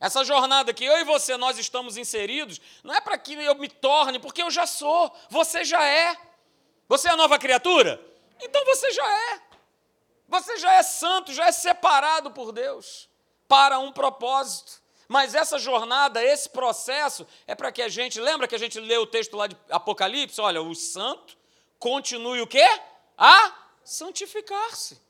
Essa 0.02 0.24
jornada 0.24 0.74
que 0.74 0.84
eu 0.84 0.98
e 0.98 1.04
você 1.04 1.36
nós 1.36 1.56
estamos 1.56 1.96
inseridos, 1.96 2.60
não 2.82 2.92
é 2.92 3.00
para 3.00 3.16
que 3.16 3.34
eu 3.34 3.54
me 3.54 3.68
torne, 3.68 4.18
porque 4.18 4.42
eu 4.42 4.50
já 4.50 4.66
sou, 4.66 5.14
você 5.30 5.64
já 5.64 5.80
é. 5.86 6.16
Você 6.88 7.08
é 7.08 7.14
nova 7.14 7.38
criatura? 7.38 8.04
Então 8.40 8.64
você 8.64 8.90
já 8.90 9.32
é. 9.32 9.40
Você 10.26 10.56
já 10.56 10.72
é 10.72 10.82
santo, 10.82 11.32
já 11.32 11.46
é 11.46 11.52
separado 11.52 12.32
por 12.32 12.50
Deus 12.50 13.08
para 13.46 13.78
um 13.78 13.92
propósito. 13.92 14.82
Mas 15.06 15.36
essa 15.36 15.56
jornada, 15.56 16.20
esse 16.20 16.48
processo, 16.48 17.24
é 17.46 17.54
para 17.54 17.70
que 17.70 17.80
a 17.80 17.88
gente, 17.88 18.20
lembra 18.20 18.48
que 18.48 18.56
a 18.56 18.58
gente 18.58 18.80
leu 18.80 19.02
o 19.02 19.06
texto 19.06 19.36
lá 19.36 19.46
de 19.46 19.56
Apocalipse? 19.70 20.40
Olha, 20.40 20.60
o 20.60 20.74
santo 20.74 21.38
continue 21.78 22.40
o 22.40 22.46
quê? 22.48 22.68
A 23.16 23.54
santificar-se. 23.84 25.00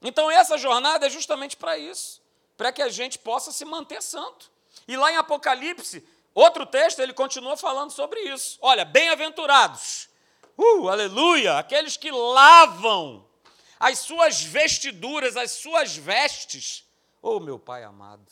Então 0.00 0.30
essa 0.30 0.56
jornada 0.56 1.04
é 1.04 1.10
justamente 1.10 1.56
para 1.56 1.76
isso 1.76 2.22
para 2.56 2.72
que 2.72 2.82
a 2.82 2.88
gente 2.88 3.18
possa 3.18 3.52
se 3.52 3.64
manter 3.64 4.02
santo. 4.02 4.50
E 4.86 4.96
lá 4.96 5.12
em 5.12 5.16
Apocalipse, 5.16 6.06
outro 6.34 6.66
texto, 6.66 7.00
ele 7.00 7.12
continua 7.12 7.56
falando 7.56 7.90
sobre 7.90 8.20
isso. 8.20 8.58
Olha, 8.60 8.84
bem-aventurados, 8.84 10.08
uh, 10.56 10.88
aleluia, 10.88 11.58
aqueles 11.58 11.96
que 11.96 12.10
lavam 12.10 13.26
as 13.78 13.98
suas 13.98 14.42
vestiduras, 14.42 15.36
as 15.36 15.52
suas 15.52 15.96
vestes. 15.96 16.84
Oh, 17.20 17.40
meu 17.40 17.58
Pai 17.58 17.84
amado, 17.84 18.30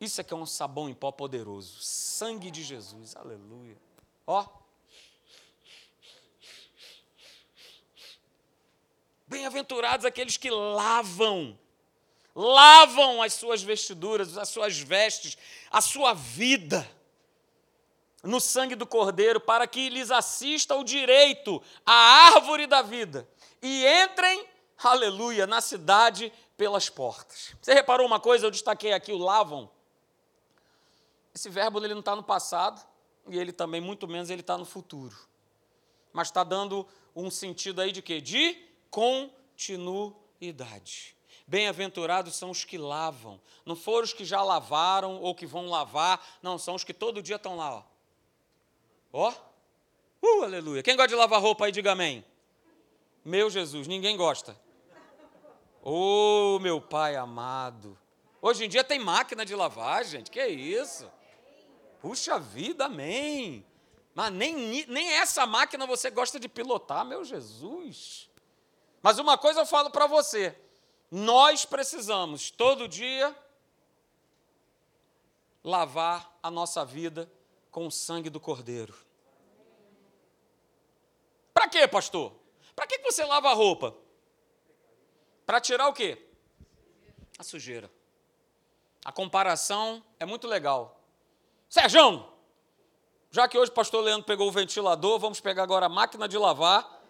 isso 0.00 0.20
aqui 0.20 0.32
é 0.32 0.36
um 0.36 0.46
sabão 0.46 0.88
em 0.88 0.94
pó 0.94 1.10
poderoso, 1.10 1.80
sangue 1.80 2.50
de 2.50 2.62
Jesus, 2.62 3.16
aleluia. 3.16 3.76
Ó. 4.26 4.46
Bem-aventurados 9.26 10.04
aqueles 10.04 10.36
que 10.36 10.50
lavam 10.50 11.58
lavam 12.34 13.22
as 13.22 13.34
suas 13.34 13.62
vestiduras, 13.62 14.36
as 14.36 14.48
suas 14.48 14.78
vestes, 14.78 15.38
a 15.70 15.80
sua 15.80 16.12
vida 16.12 16.88
no 18.22 18.40
sangue 18.40 18.74
do 18.74 18.86
Cordeiro, 18.86 19.38
para 19.38 19.66
que 19.66 19.90
lhes 19.90 20.10
assista 20.10 20.74
o 20.74 20.82
direito 20.82 21.62
à 21.84 21.92
árvore 22.34 22.66
da 22.66 22.82
vida 22.82 23.28
e 23.62 23.86
entrem, 23.86 24.46
aleluia, 24.78 25.46
na 25.46 25.60
cidade 25.60 26.32
pelas 26.56 26.88
portas. 26.88 27.54
Você 27.60 27.74
reparou 27.74 28.06
uma 28.06 28.18
coisa? 28.18 28.46
Eu 28.46 28.50
destaquei 28.50 28.92
aqui 28.92 29.12
o 29.12 29.18
lavam. 29.18 29.70
Esse 31.34 31.50
verbo 31.50 31.84
ele 31.84 31.94
não 31.94 32.00
está 32.00 32.16
no 32.16 32.22
passado 32.22 32.84
e 33.28 33.38
ele 33.38 33.52
também, 33.52 33.80
muito 33.80 34.08
menos, 34.08 34.30
ele 34.30 34.40
está 34.40 34.56
no 34.56 34.64
futuro. 34.64 35.16
Mas 36.12 36.28
está 36.28 36.44
dando 36.44 36.86
um 37.14 37.30
sentido 37.30 37.80
aí 37.80 37.92
de 37.92 38.02
quê? 38.02 38.20
De 38.20 38.56
continuidade. 38.90 41.13
Bem-aventurados 41.46 42.34
são 42.36 42.50
os 42.50 42.64
que 42.64 42.78
lavam. 42.78 43.40
Não 43.66 43.76
foram 43.76 44.04
os 44.04 44.12
que 44.12 44.24
já 44.24 44.42
lavaram 44.42 45.20
ou 45.20 45.34
que 45.34 45.46
vão 45.46 45.68
lavar. 45.68 46.24
Não, 46.42 46.58
são 46.58 46.74
os 46.74 46.84
que 46.84 46.94
todo 46.94 47.22
dia 47.22 47.36
estão 47.36 47.56
lá. 47.56 47.74
Ó. 47.74 47.84
ó. 49.12 49.34
Uh, 50.22 50.42
aleluia. 50.42 50.82
Quem 50.82 50.96
gosta 50.96 51.08
de 51.08 51.14
lavar 51.14 51.40
roupa 51.40 51.66
aí, 51.66 51.72
diga 51.72 51.92
amém. 51.92 52.24
Meu 53.22 53.50
Jesus, 53.50 53.86
ninguém 53.86 54.16
gosta. 54.16 54.58
Oh, 55.82 56.58
meu 56.60 56.80
Pai 56.80 57.14
amado. 57.14 57.98
Hoje 58.40 58.64
em 58.64 58.68
dia 58.68 58.82
tem 58.82 58.98
máquina 58.98 59.44
de 59.44 59.54
lavar, 59.54 60.02
gente. 60.04 60.30
Que 60.30 60.46
isso? 60.46 61.10
Puxa 62.00 62.38
vida, 62.38 62.86
amém. 62.86 63.64
Mas 64.14 64.32
nem, 64.32 64.86
nem 64.86 65.12
essa 65.12 65.46
máquina 65.46 65.86
você 65.86 66.08
gosta 66.10 66.38
de 66.38 66.48
pilotar, 66.48 67.04
meu 67.04 67.24
Jesus. 67.24 68.30
Mas 69.02 69.18
uma 69.18 69.36
coisa 69.36 69.60
eu 69.60 69.66
falo 69.66 69.90
para 69.90 70.06
você: 70.06 70.56
nós 71.14 71.64
precisamos 71.64 72.50
todo 72.50 72.88
dia 72.88 73.32
lavar 75.62 76.36
a 76.42 76.50
nossa 76.50 76.84
vida 76.84 77.30
com 77.70 77.86
o 77.86 77.90
sangue 77.90 78.28
do 78.28 78.40
Cordeiro. 78.40 78.92
Para 81.52 81.68
quê, 81.68 81.86
pastor? 81.86 82.32
Para 82.74 82.88
que 82.88 82.98
você 82.98 83.24
lava 83.24 83.48
a 83.48 83.54
roupa? 83.54 83.94
Para 85.46 85.60
tirar 85.60 85.86
o 85.86 85.92
quê? 85.92 86.20
A 87.38 87.44
sujeira. 87.44 87.88
A 89.04 89.12
comparação 89.12 90.02
é 90.18 90.26
muito 90.26 90.48
legal. 90.48 91.00
Sérgio, 91.68 92.28
já 93.30 93.46
que 93.46 93.56
hoje 93.56 93.70
o 93.70 93.74
pastor 93.74 94.02
Leandro 94.02 94.26
pegou 94.26 94.48
o 94.48 94.52
ventilador, 94.52 95.20
vamos 95.20 95.40
pegar 95.40 95.62
agora 95.62 95.86
a 95.86 95.88
máquina 95.88 96.26
de 96.26 96.36
lavar 96.36 97.00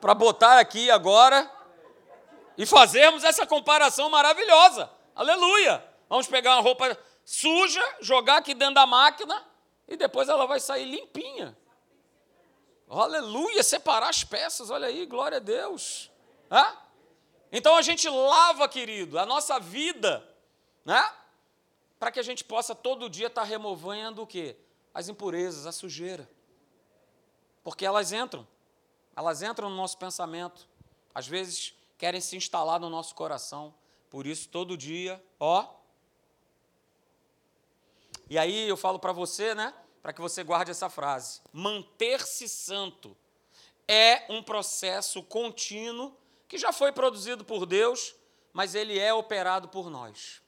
para 0.00 0.14
botar 0.14 0.58
aqui 0.58 0.90
agora 0.90 1.59
e 2.60 2.66
fazermos 2.66 3.24
essa 3.24 3.46
comparação 3.46 4.10
maravilhosa. 4.10 4.90
Aleluia! 5.14 5.82
Vamos 6.10 6.26
pegar 6.26 6.56
uma 6.56 6.62
roupa 6.62 6.94
suja, 7.24 7.82
jogar 8.02 8.36
aqui 8.36 8.52
dentro 8.52 8.74
da 8.74 8.86
máquina 8.86 9.42
e 9.88 9.96
depois 9.96 10.28
ela 10.28 10.44
vai 10.44 10.60
sair 10.60 10.84
limpinha. 10.84 11.56
Aleluia, 12.86 13.62
separar 13.62 14.10
as 14.10 14.24
peças, 14.24 14.68
olha 14.68 14.88
aí, 14.88 15.06
glória 15.06 15.38
a 15.38 15.40
Deus. 15.40 16.10
Hã? 16.50 16.76
Então 17.50 17.76
a 17.76 17.80
gente 17.80 18.06
lava, 18.10 18.68
querido, 18.68 19.18
a 19.18 19.24
nossa 19.24 19.58
vida, 19.58 20.22
né? 20.84 21.02
Para 21.98 22.10
que 22.10 22.20
a 22.20 22.22
gente 22.22 22.44
possa 22.44 22.74
todo 22.74 23.08
dia 23.08 23.28
estar 23.28 23.40
tá 23.40 23.46
removendo 23.46 24.20
o 24.20 24.26
quê? 24.26 24.54
As 24.92 25.08
impurezas, 25.08 25.66
a 25.66 25.72
sujeira. 25.72 26.28
Porque 27.64 27.86
elas 27.86 28.12
entram. 28.12 28.46
Elas 29.16 29.40
entram 29.40 29.70
no 29.70 29.76
nosso 29.76 29.96
pensamento. 29.96 30.68
Às 31.14 31.26
vezes 31.26 31.79
querem 32.00 32.20
se 32.20 32.36
instalar 32.36 32.80
no 32.80 32.90
nosso 32.90 33.14
coração. 33.14 33.72
Por 34.08 34.26
isso, 34.26 34.48
todo 34.48 34.76
dia, 34.76 35.22
ó. 35.38 35.68
E 38.28 38.36
aí 38.36 38.68
eu 38.68 38.76
falo 38.76 38.98
para 38.98 39.12
você, 39.12 39.54
né? 39.54 39.72
para 40.02 40.12
que 40.12 40.20
você 40.20 40.42
guarde 40.42 40.70
essa 40.70 40.88
frase. 40.88 41.40
Manter-se 41.52 42.48
santo 42.48 43.16
é 43.86 44.24
um 44.28 44.42
processo 44.42 45.22
contínuo 45.22 46.16
que 46.48 46.58
já 46.58 46.72
foi 46.72 46.92
produzido 46.92 47.44
por 47.44 47.66
Deus, 47.66 48.14
mas 48.52 48.74
ele 48.74 48.98
é 48.98 49.12
operado 49.12 49.68
por 49.68 49.90
nós. 49.90 50.42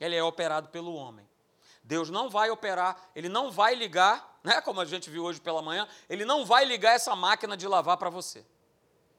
Ele 0.00 0.16
é 0.16 0.22
operado 0.22 0.68
pelo 0.68 0.94
homem. 0.94 1.28
Deus 1.82 2.08
não 2.08 2.30
vai 2.30 2.50
operar, 2.50 3.10
ele 3.14 3.28
não 3.28 3.50
vai 3.50 3.74
ligar, 3.74 4.40
né, 4.42 4.60
como 4.60 4.80
a 4.80 4.84
gente 4.84 5.10
viu 5.10 5.24
hoje 5.24 5.40
pela 5.40 5.60
manhã, 5.60 5.86
ele 6.08 6.24
não 6.24 6.46
vai 6.46 6.64
ligar 6.64 6.94
essa 6.94 7.14
máquina 7.14 7.56
de 7.56 7.68
lavar 7.68 7.98
para 7.98 8.08
você. 8.08 8.44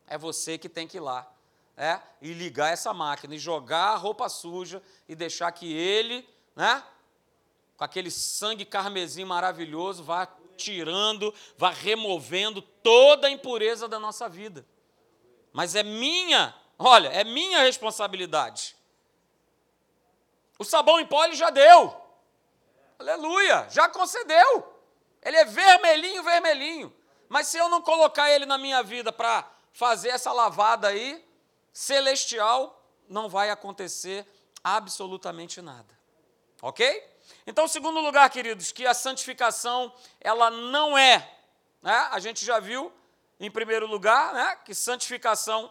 É 0.08 0.18
você 0.18 0.58
que 0.58 0.68
tem 0.68 0.88
que 0.88 0.98
ir 0.98 1.00
lá, 1.02 1.32
é, 1.78 2.00
e 2.22 2.34
ligar 2.34 2.72
essa 2.72 2.94
máquina 2.94 3.36
e 3.36 3.40
jogar 3.40 3.90
a 3.90 3.96
roupa 3.96 4.30
suja 4.30 4.82
e 5.08 5.16
deixar 5.16 5.52
que 5.52 5.72
ele, 5.74 6.28
né, 6.56 6.84
com 7.76 7.84
aquele 7.84 8.10
sangue 8.10 8.64
carmesim 8.64 9.26
maravilhoso, 9.26 10.04
vá 10.04 10.28
tirando, 10.56 11.34
vá 11.58 11.70
removendo 11.70 12.62
toda 12.62 13.28
a 13.28 13.32
impureza 13.32 13.88
da 13.88 14.00
nossa 14.00 14.30
vida. 14.30 14.66
Mas 15.52 15.76
é 15.76 15.84
minha, 15.84 16.56
olha, 16.80 17.10
é 17.10 17.24
minha 17.24 17.60
responsabilidade. 17.60 18.76
O 20.58 20.64
sabão 20.64 21.00
em 21.00 21.06
pó 21.06 21.26
ele 21.26 21.36
já 21.36 21.50
deu. 21.50 21.94
Aleluia, 22.98 23.68
já 23.70 23.90
concedeu. 23.90 24.74
Ele 25.22 25.36
é 25.36 25.44
vermelhinho, 25.44 26.24
vermelhinho. 26.24 26.96
Mas 27.28 27.48
se 27.48 27.58
eu 27.58 27.68
não 27.68 27.82
colocar 27.82 28.32
ele 28.32 28.46
na 28.46 28.58
minha 28.58 28.82
vida 28.82 29.12
para 29.12 29.50
fazer 29.74 30.10
essa 30.10 30.32
lavada 30.32 30.88
aí, 30.88 31.26
celestial, 31.76 32.82
não 33.10 33.28
vai 33.28 33.50
acontecer 33.50 34.26
absolutamente 34.64 35.62
nada. 35.62 35.94
Ok? 36.62 37.06
Então, 37.46 37.68
segundo 37.68 38.00
lugar, 38.00 38.30
queridos, 38.30 38.72
que 38.72 38.88
a 38.88 38.94
santificação, 38.94 39.94
ela 40.22 40.50
não 40.50 40.98
é, 40.98 41.38
né? 41.82 42.08
a 42.12 42.18
gente 42.20 42.46
já 42.46 42.62
viu, 42.62 42.94
em 43.42 43.52
primeiro 43.52 43.86
lugar, 43.88 44.34
né? 44.34 44.56
que 44.64 44.74
santificação, 44.74 45.70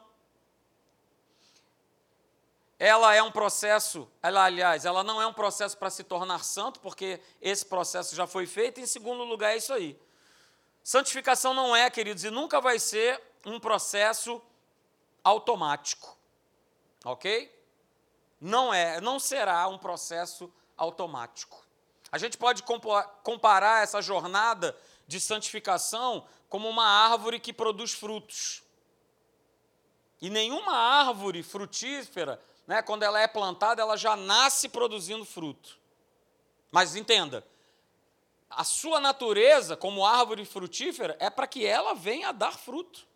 ela 2.78 3.14
é 3.14 3.22
um 3.22 3.32
processo, 3.32 4.06
ela, 4.22 4.44
aliás, 4.44 4.84
ela 4.84 5.02
não 5.02 5.22
é 5.22 5.26
um 5.26 5.32
processo 5.32 5.78
para 5.78 5.88
se 5.88 6.04
tornar 6.04 6.44
santo, 6.44 6.80
porque 6.80 7.18
esse 7.40 7.64
processo 7.64 8.14
já 8.14 8.26
foi 8.26 8.46
feito, 8.46 8.78
em 8.78 8.86
segundo 8.86 9.24
lugar, 9.24 9.54
é 9.54 9.56
isso 9.56 9.72
aí. 9.72 9.98
Santificação 10.82 11.54
não 11.54 11.74
é, 11.74 11.88
queridos, 11.88 12.24
e 12.24 12.30
nunca 12.30 12.60
vai 12.60 12.78
ser 12.78 13.18
um 13.46 13.58
processo 13.58 14.42
automático, 15.24 16.16
ok? 17.04 17.50
Não 18.40 18.72
é, 18.72 19.00
não 19.00 19.18
será 19.18 19.66
um 19.66 19.78
processo 19.78 20.52
automático. 20.76 21.64
A 22.12 22.18
gente 22.18 22.36
pode 22.36 22.62
comparar 23.22 23.82
essa 23.82 24.00
jornada 24.00 24.78
de 25.06 25.18
santificação 25.18 26.26
como 26.48 26.68
uma 26.68 26.86
árvore 26.86 27.40
que 27.40 27.52
produz 27.52 27.92
frutos. 27.92 28.62
E 30.20 30.30
nenhuma 30.30 30.76
árvore 30.76 31.42
frutífera, 31.42 32.40
né, 32.66 32.82
quando 32.82 33.02
ela 33.02 33.20
é 33.20 33.26
plantada, 33.26 33.82
ela 33.82 33.96
já 33.96 34.14
nasce 34.14 34.68
produzindo 34.68 35.24
fruto. 35.24 35.78
Mas 36.70 36.94
entenda, 36.94 37.44
a 38.48 38.64
sua 38.64 39.00
natureza 39.00 39.76
como 39.76 40.06
árvore 40.06 40.44
frutífera 40.44 41.16
é 41.18 41.28
para 41.28 41.46
que 41.46 41.66
ela 41.66 41.94
venha 41.94 42.28
a 42.28 42.32
dar 42.32 42.52
fruto. 42.52 43.06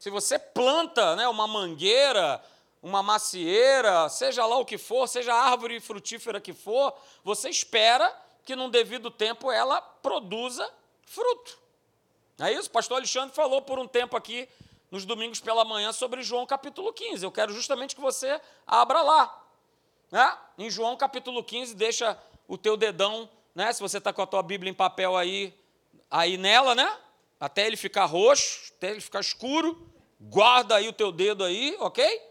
Se 0.00 0.08
você 0.08 0.38
planta 0.38 1.14
né, 1.14 1.28
uma 1.28 1.46
mangueira, 1.46 2.42
uma 2.82 3.02
macieira, 3.02 4.08
seja 4.08 4.46
lá 4.46 4.56
o 4.56 4.64
que 4.64 4.78
for, 4.78 5.06
seja 5.06 5.34
a 5.34 5.50
árvore 5.50 5.78
frutífera 5.78 6.40
que 6.40 6.54
for, 6.54 6.94
você 7.22 7.50
espera 7.50 8.10
que 8.42 8.56
num 8.56 8.70
devido 8.70 9.10
tempo 9.10 9.52
ela 9.52 9.78
produza 9.78 10.66
fruto. 11.04 11.58
Não 12.38 12.46
é 12.46 12.54
isso? 12.54 12.70
O 12.70 12.72
pastor 12.72 12.96
Alexandre 12.96 13.34
falou 13.34 13.60
por 13.60 13.78
um 13.78 13.86
tempo 13.86 14.16
aqui, 14.16 14.48
nos 14.90 15.04
domingos 15.04 15.38
pela 15.38 15.66
manhã, 15.66 15.92
sobre 15.92 16.22
João 16.22 16.46
capítulo 16.46 16.94
15. 16.94 17.22
Eu 17.22 17.30
quero 17.30 17.52
justamente 17.52 17.94
que 17.94 18.00
você 18.00 18.40
abra 18.66 19.02
lá. 19.02 19.44
Né? 20.10 20.38
Em 20.56 20.70
João 20.70 20.96
capítulo 20.96 21.44
15, 21.44 21.74
deixa 21.74 22.18
o 22.48 22.56
teu 22.56 22.74
dedão, 22.74 23.28
né? 23.54 23.70
se 23.70 23.82
você 23.82 23.98
está 23.98 24.14
com 24.14 24.22
a 24.22 24.26
tua 24.26 24.42
Bíblia 24.42 24.70
em 24.70 24.74
papel 24.74 25.14
aí, 25.14 25.54
aí 26.10 26.38
nela, 26.38 26.74
né? 26.74 26.90
Até 27.40 27.66
ele 27.66 27.76
ficar 27.76 28.04
roxo, 28.04 28.72
até 28.76 28.90
ele 28.90 29.00
ficar 29.00 29.20
escuro, 29.20 29.90
guarda 30.20 30.76
aí 30.76 30.86
o 30.86 30.92
teu 30.92 31.10
dedo 31.10 31.42
aí, 31.42 31.74
ok? 31.80 32.30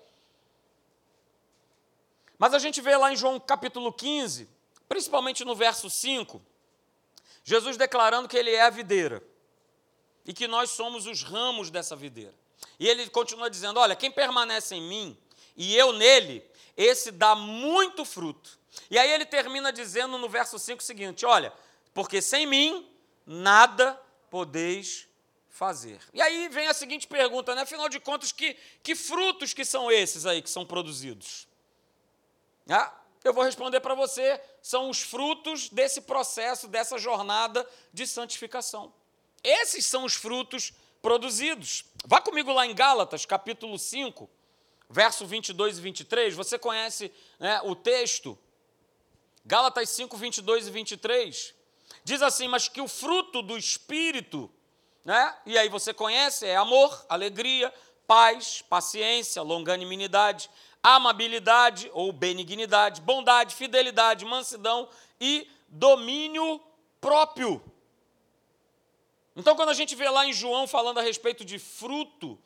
Mas 2.37 2.53
a 2.53 2.59
gente 2.59 2.79
vê 2.79 2.95
lá 2.95 3.11
em 3.11 3.17
João 3.17 3.39
capítulo 3.39 3.91
15, 3.91 4.47
principalmente 4.87 5.43
no 5.43 5.55
verso 5.55 5.89
5, 5.89 6.41
Jesus 7.43 7.75
declarando 7.75 8.27
que 8.27 8.37
ele 8.37 8.51
é 8.51 8.61
a 8.61 8.69
videira 8.69 9.23
e 10.25 10.33
que 10.33 10.47
nós 10.47 10.69
somos 10.69 11.07
os 11.07 11.23
ramos 11.23 11.71
dessa 11.71 11.95
videira. 11.95 12.35
E 12.79 12.87
ele 12.87 13.09
continua 13.09 13.49
dizendo: 13.49 13.79
Olha, 13.79 13.95
quem 13.95 14.11
permanece 14.11 14.75
em 14.75 14.81
mim 14.81 15.17
e 15.57 15.75
eu 15.75 15.91
nele, 15.91 16.45
esse 16.77 17.11
dá 17.11 17.35
muito 17.35 18.05
fruto. 18.05 18.59
E 18.89 18.97
aí 18.97 19.11
ele 19.11 19.25
termina 19.25 19.73
dizendo 19.73 20.17
no 20.17 20.29
verso 20.29 20.59
5 20.59 20.81
o 20.81 20.85
seguinte: 20.85 21.25
Olha, 21.25 21.51
porque 21.93 22.21
sem 22.21 22.45
mim 22.45 22.87
nada 23.25 23.99
podeis 24.29 25.07
fazer. 25.49 25.99
E 26.13 26.21
aí 26.21 26.47
vem 26.49 26.67
a 26.67 26.73
seguinte 26.73 27.07
pergunta, 27.07 27.53
né? 27.53 27.61
Afinal 27.61 27.89
de 27.89 27.99
contas, 27.99 28.31
que, 28.31 28.55
que 28.81 28.95
frutos 28.95 29.53
que 29.53 29.65
são 29.65 29.91
esses 29.91 30.25
aí 30.25 30.41
que 30.41 30.49
são 30.49 30.65
produzidos? 30.65 31.47
Ah, 32.69 32.93
eu 33.23 33.33
vou 33.33 33.43
responder 33.43 33.79
para 33.81 33.95
você, 33.95 34.39
são 34.61 34.89
os 34.89 35.01
frutos 35.01 35.69
desse 35.69 36.01
processo, 36.01 36.67
dessa 36.67 36.97
jornada 36.97 37.67
de 37.91 38.07
santificação. 38.07 38.93
Esses 39.43 39.85
são 39.85 40.05
os 40.05 40.13
frutos 40.13 40.71
produzidos. 41.01 41.83
Vá 42.05 42.21
comigo 42.21 42.53
lá 42.53 42.65
em 42.65 42.73
Gálatas, 42.73 43.25
capítulo 43.25 43.77
5, 43.77 44.29
verso 44.89 45.25
22 45.25 45.77
e 45.77 45.81
23. 45.81 46.33
Você 46.35 46.57
conhece 46.57 47.11
né, 47.39 47.59
o 47.63 47.75
texto? 47.75 48.37
Gálatas 49.45 49.89
5, 49.89 50.15
22 50.15 50.67
e 50.67 50.71
23. 50.71 51.55
Diz 52.03 52.21
assim: 52.21 52.47
Mas 52.47 52.67
que 52.67 52.81
o 52.81 52.87
fruto 52.87 53.41
do 53.41 53.57
Espírito, 53.57 54.49
né, 55.03 55.35
e 55.45 55.57
aí 55.57 55.69
você 55.69 55.93
conhece, 55.93 56.45
é 56.45 56.55
amor, 56.55 57.05
alegria, 57.09 57.73
paz, 58.07 58.61
paciência, 58.61 59.41
longanimidade, 59.41 60.49
amabilidade 60.81 61.89
ou 61.93 62.11
benignidade, 62.11 63.01
bondade, 63.01 63.55
fidelidade, 63.55 64.25
mansidão 64.25 64.89
e 65.19 65.47
domínio 65.67 66.61
próprio. 66.99 67.61
Então, 69.35 69.55
quando 69.55 69.69
a 69.69 69.73
gente 69.73 69.95
vê 69.95 70.09
lá 70.09 70.25
em 70.25 70.33
João 70.33 70.67
falando 70.67 70.97
a 70.97 71.01
respeito 71.01 71.45
de 71.45 71.59
fruto, 71.59 72.37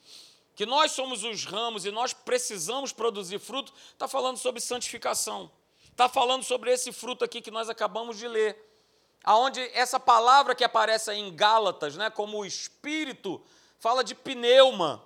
que 0.55 0.65
nós 0.65 0.91
somos 0.91 1.23
os 1.23 1.45
ramos 1.45 1.85
e 1.85 1.91
nós 1.91 2.13
precisamos 2.13 2.93
produzir 2.93 3.39
fruto, 3.39 3.73
está 3.91 4.07
falando 4.07 4.37
sobre 4.37 4.61
santificação. 4.61 5.51
Está 5.89 6.07
falando 6.07 6.43
sobre 6.43 6.71
esse 6.71 6.91
fruto 6.91 7.23
aqui 7.23 7.41
que 7.41 7.51
nós 7.51 7.69
acabamos 7.69 8.17
de 8.17 8.27
ler. 8.27 8.57
Aonde 9.23 9.61
essa 9.73 9.99
palavra 9.99 10.53
que 10.53 10.63
aparece 10.63 11.11
em 11.13 11.33
Gálatas, 11.35 11.95
né, 11.95 12.09
como 12.09 12.39
o 12.39 12.45
espírito, 12.45 13.41
fala 13.79 14.03
de 14.03 14.13
pneuma. 14.13 15.03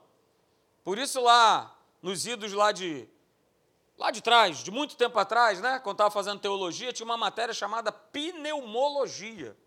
Por 0.84 0.98
isso 0.98 1.22
lá 1.22 1.78
nos 2.02 2.26
idos 2.26 2.54
lá 2.54 2.72
de 2.72 3.08
lá 3.98 4.12
de 4.12 4.22
trás, 4.22 4.60
de 4.60 4.70
muito 4.70 4.96
tempo 4.96 5.18
atrás, 5.18 5.60
né, 5.60 5.80
quando 5.80 5.96
estava 5.96 6.12
fazendo 6.12 6.40
teologia, 6.40 6.94
tinha 6.94 7.06
uma 7.06 7.18
matéria 7.18 7.54
chamada 7.54 7.92
pneumologia, 7.92 9.58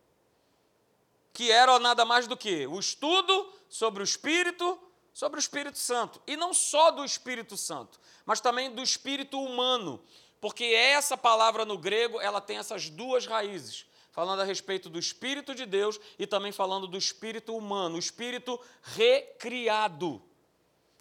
que 1.33 1.51
era 1.51 1.77
nada 1.81 2.05
mais 2.05 2.29
do 2.29 2.37
que 2.37 2.65
o 2.69 2.79
estudo 2.79 3.53
sobre 3.69 4.03
o 4.03 4.05
espírito 4.05 4.79
sobre 5.13 5.39
o 5.39 5.43
Espírito 5.43 5.79
Santo. 5.79 6.21
E 6.27 6.37
não 6.37 6.55
só 6.55 6.91
do 6.91 7.05
Espírito 7.05 7.57
Santo, 7.57 8.01
mas 8.25 8.41
também 8.41 8.71
do 8.71 8.83
espírito 8.83 9.39
humano. 9.39 10.03
Porque 10.41 10.65
essa 10.65 11.17
palavra 11.17 11.65
no 11.65 11.77
grego, 11.77 12.21
ela 12.21 12.41
tem 12.41 12.57
essas 12.57 12.89
duas 12.89 13.27
raízes. 13.27 13.85
Falando 14.13 14.41
a 14.41 14.45
respeito 14.45 14.89
do 14.89 14.99
Espírito 14.99 15.55
de 15.55 15.65
Deus 15.65 16.01
e 16.19 16.27
também 16.27 16.53
falando 16.53 16.87
do 16.87 16.99
espírito 16.99 17.57
humano, 17.57 17.97
o 17.97 17.99
espírito 17.99 18.61
recriado. 18.83 20.23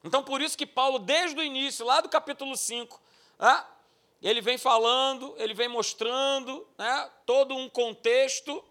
Então, 0.04 0.24
por 0.24 0.42
isso 0.42 0.58
que 0.58 0.66
Paulo, 0.66 1.00
desde 1.00 1.40
o 1.40 1.44
início, 1.44 1.86
lá 1.86 2.02
do 2.02 2.08
capítulo 2.08 2.56
5, 2.56 3.02
né, 3.40 3.66
ele 4.22 4.42
vem 4.42 4.58
falando, 4.58 5.34
ele 5.38 5.54
vem 5.54 5.68
mostrando 5.68 6.68
né, 6.78 7.10
todo 7.26 7.56
um 7.56 7.70
contexto 7.70 8.64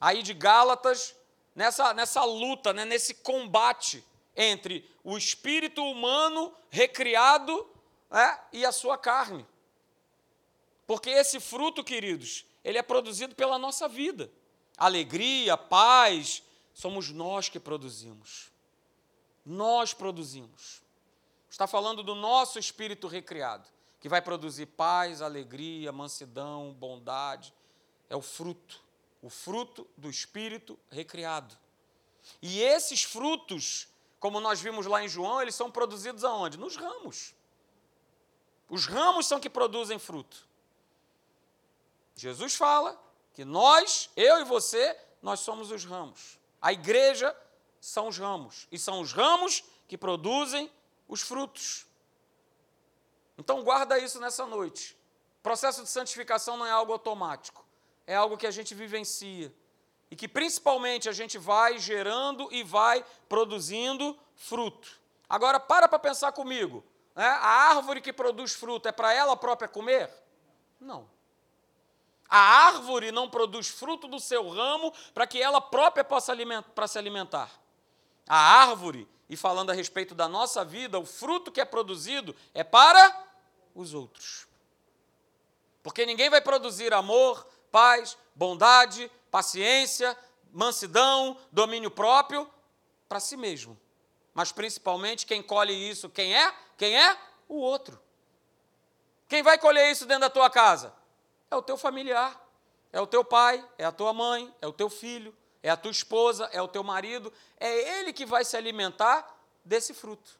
aí 0.00 0.22
de 0.22 0.32
Gálatas, 0.32 1.14
nessa, 1.54 1.92
nessa 1.92 2.24
luta, 2.24 2.72
né, 2.72 2.84
nesse 2.84 3.14
combate 3.14 4.04
entre 4.34 4.88
o 5.04 5.18
espírito 5.18 5.82
humano 5.84 6.54
recriado 6.70 7.68
é, 8.10 8.38
e 8.52 8.64
a 8.64 8.72
sua 8.72 8.96
carne. 8.96 9.46
Porque 10.86 11.10
esse 11.10 11.38
fruto, 11.38 11.84
queridos, 11.84 12.44
ele 12.70 12.78
é 12.78 12.82
produzido 12.82 13.34
pela 13.34 13.58
nossa 13.58 13.88
vida. 13.88 14.30
Alegria, 14.76 15.56
paz, 15.56 16.42
somos 16.72 17.10
nós 17.10 17.48
que 17.48 17.60
produzimos. 17.60 18.50
Nós 19.44 19.92
produzimos. 19.92 20.82
Está 21.50 21.66
falando 21.66 22.02
do 22.02 22.14
nosso 22.14 22.58
espírito 22.58 23.06
recriado, 23.06 23.68
que 24.00 24.08
vai 24.08 24.22
produzir 24.22 24.66
paz, 24.66 25.20
alegria, 25.20 25.92
mansidão, 25.92 26.72
bondade. 26.72 27.52
É 28.08 28.16
o 28.16 28.22
fruto, 28.22 28.80
o 29.20 29.28
fruto 29.28 29.86
do 29.96 30.08
espírito 30.08 30.78
recriado. 30.90 31.56
E 32.40 32.62
esses 32.62 33.02
frutos 33.02 33.90
como 34.20 34.38
nós 34.38 34.60
vimos 34.60 34.84
lá 34.84 35.02
em 35.02 35.08
João, 35.08 35.40
eles 35.40 35.54
são 35.54 35.70
produzidos 35.70 36.24
aonde? 36.24 36.58
Nos 36.58 36.76
ramos. 36.76 37.34
Os 38.68 38.84
ramos 38.86 39.26
são 39.26 39.40
que 39.40 39.48
produzem 39.48 39.98
fruto. 39.98 40.46
Jesus 42.20 42.54
fala 42.54 43.00
que 43.32 43.46
nós, 43.46 44.10
eu 44.14 44.40
e 44.40 44.44
você, 44.44 44.94
nós 45.22 45.40
somos 45.40 45.70
os 45.70 45.86
ramos. 45.86 46.38
A 46.60 46.70
igreja 46.70 47.34
são 47.80 48.08
os 48.08 48.18
ramos. 48.18 48.68
E 48.70 48.78
são 48.78 49.00
os 49.00 49.12
ramos 49.12 49.64
que 49.88 49.96
produzem 49.96 50.70
os 51.08 51.22
frutos. 51.22 51.86
Então 53.38 53.62
guarda 53.62 53.98
isso 53.98 54.20
nessa 54.20 54.44
noite. 54.44 54.94
O 55.38 55.42
processo 55.42 55.82
de 55.82 55.88
santificação 55.88 56.58
não 56.58 56.66
é 56.66 56.70
algo 56.70 56.92
automático. 56.92 57.64
É 58.06 58.14
algo 58.14 58.36
que 58.36 58.46
a 58.46 58.50
gente 58.50 58.74
vivencia 58.74 59.50
e 60.10 60.16
que 60.16 60.28
principalmente 60.28 61.08
a 61.08 61.12
gente 61.12 61.38
vai 61.38 61.78
gerando 61.78 62.52
e 62.52 62.62
vai 62.62 63.02
produzindo 63.30 64.18
fruto. 64.36 65.00
Agora, 65.26 65.58
para 65.58 65.88
para 65.88 65.98
pensar 65.98 66.32
comigo. 66.32 66.84
Né? 67.14 67.24
A 67.24 67.70
árvore 67.70 68.02
que 68.02 68.12
produz 68.12 68.52
fruto 68.52 68.88
é 68.88 68.92
para 68.92 69.14
ela 69.14 69.34
própria 69.36 69.68
comer? 69.68 70.10
Não. 70.78 71.08
A 72.30 72.38
árvore 72.38 73.10
não 73.10 73.28
produz 73.28 73.66
fruto 73.66 74.06
do 74.06 74.20
seu 74.20 74.48
ramo 74.48 74.94
para 75.12 75.26
que 75.26 75.42
ela 75.42 75.60
própria 75.60 76.04
possa 76.04 76.30
alimentar, 76.30 76.86
se 76.86 76.96
alimentar. 76.96 77.50
A 78.28 78.36
árvore, 78.36 79.08
e 79.28 79.36
falando 79.36 79.70
a 79.70 79.72
respeito 79.74 80.14
da 80.14 80.28
nossa 80.28 80.64
vida, 80.64 80.96
o 80.96 81.04
fruto 81.04 81.50
que 81.50 81.60
é 81.60 81.64
produzido 81.64 82.36
é 82.54 82.62
para 82.62 83.26
os 83.74 83.94
outros. 83.94 84.46
Porque 85.82 86.06
ninguém 86.06 86.30
vai 86.30 86.40
produzir 86.40 86.94
amor, 86.94 87.44
paz, 87.72 88.16
bondade, 88.32 89.10
paciência, 89.28 90.16
mansidão, 90.52 91.36
domínio 91.50 91.90
próprio 91.90 92.48
para 93.08 93.18
si 93.18 93.36
mesmo. 93.36 93.76
Mas 94.32 94.52
principalmente 94.52 95.26
quem 95.26 95.42
colhe 95.42 95.72
isso, 95.72 96.08
quem 96.08 96.36
é? 96.36 96.54
Quem 96.76 96.96
é? 96.96 97.18
O 97.48 97.56
outro. 97.56 98.00
Quem 99.26 99.42
vai 99.42 99.58
colher 99.58 99.90
isso 99.90 100.06
dentro 100.06 100.22
da 100.22 100.30
tua 100.30 100.48
casa? 100.48 100.99
É 101.50 101.56
o 101.56 101.62
teu 101.62 101.76
familiar, 101.76 102.40
é 102.92 103.00
o 103.00 103.06
teu 103.06 103.24
pai, 103.24 103.66
é 103.76 103.84
a 103.84 103.92
tua 103.92 104.12
mãe, 104.12 104.54
é 104.60 104.66
o 104.66 104.72
teu 104.72 104.88
filho, 104.88 105.36
é 105.62 105.70
a 105.70 105.76
tua 105.76 105.90
esposa, 105.90 106.48
é 106.52 106.62
o 106.62 106.68
teu 106.68 106.82
marido, 106.82 107.32
é 107.58 107.98
ele 107.98 108.12
que 108.12 108.24
vai 108.24 108.44
se 108.44 108.56
alimentar 108.56 109.36
desse 109.64 109.92
fruto. 109.92 110.38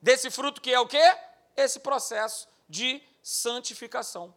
Desse 0.00 0.30
fruto 0.30 0.60
que 0.60 0.72
é 0.72 0.80
o 0.80 0.86
quê? 0.86 1.16
Esse 1.56 1.80
processo 1.80 2.48
de 2.68 3.02
santificação. 3.22 4.34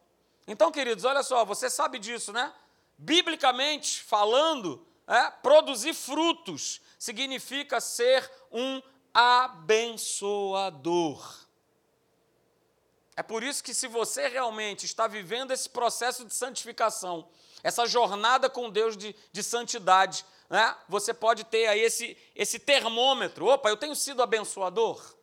Então, 0.48 0.72
queridos, 0.72 1.04
olha 1.04 1.24
só, 1.24 1.44
você 1.44 1.70
sabe 1.70 2.00
disso, 2.00 2.32
né? 2.32 2.54
Biblicamente 2.98 4.02
falando, 4.02 4.88
é, 5.06 5.30
produzir 5.30 5.94
frutos 5.94 6.82
significa 6.98 7.80
ser 7.82 8.32
um 8.52 8.82
abençoador. 9.14 10.08
É 13.18 13.24
por 13.24 13.42
isso 13.42 13.64
que, 13.64 13.74
se 13.74 13.88
você 13.88 14.28
realmente 14.28 14.86
está 14.86 15.08
vivendo 15.08 15.50
esse 15.50 15.68
processo 15.68 16.24
de 16.24 16.32
santificação, 16.32 17.28
essa 17.64 17.88
jornada 17.88 18.48
com 18.48 18.70
Deus 18.70 18.96
de, 18.96 19.16
de 19.32 19.42
santidade, 19.42 20.24
né, 20.48 20.78
você 20.88 21.16
pode 21.16 21.44
ter 21.44 21.66
aí 21.66 21.80
esse, 21.80 22.16
esse 22.36 22.60
termômetro. 22.60 23.48
Opa, 23.48 23.70
eu 23.70 23.76
tenho 23.76 23.96
sido 23.96 24.22
abençoador? 24.22 25.18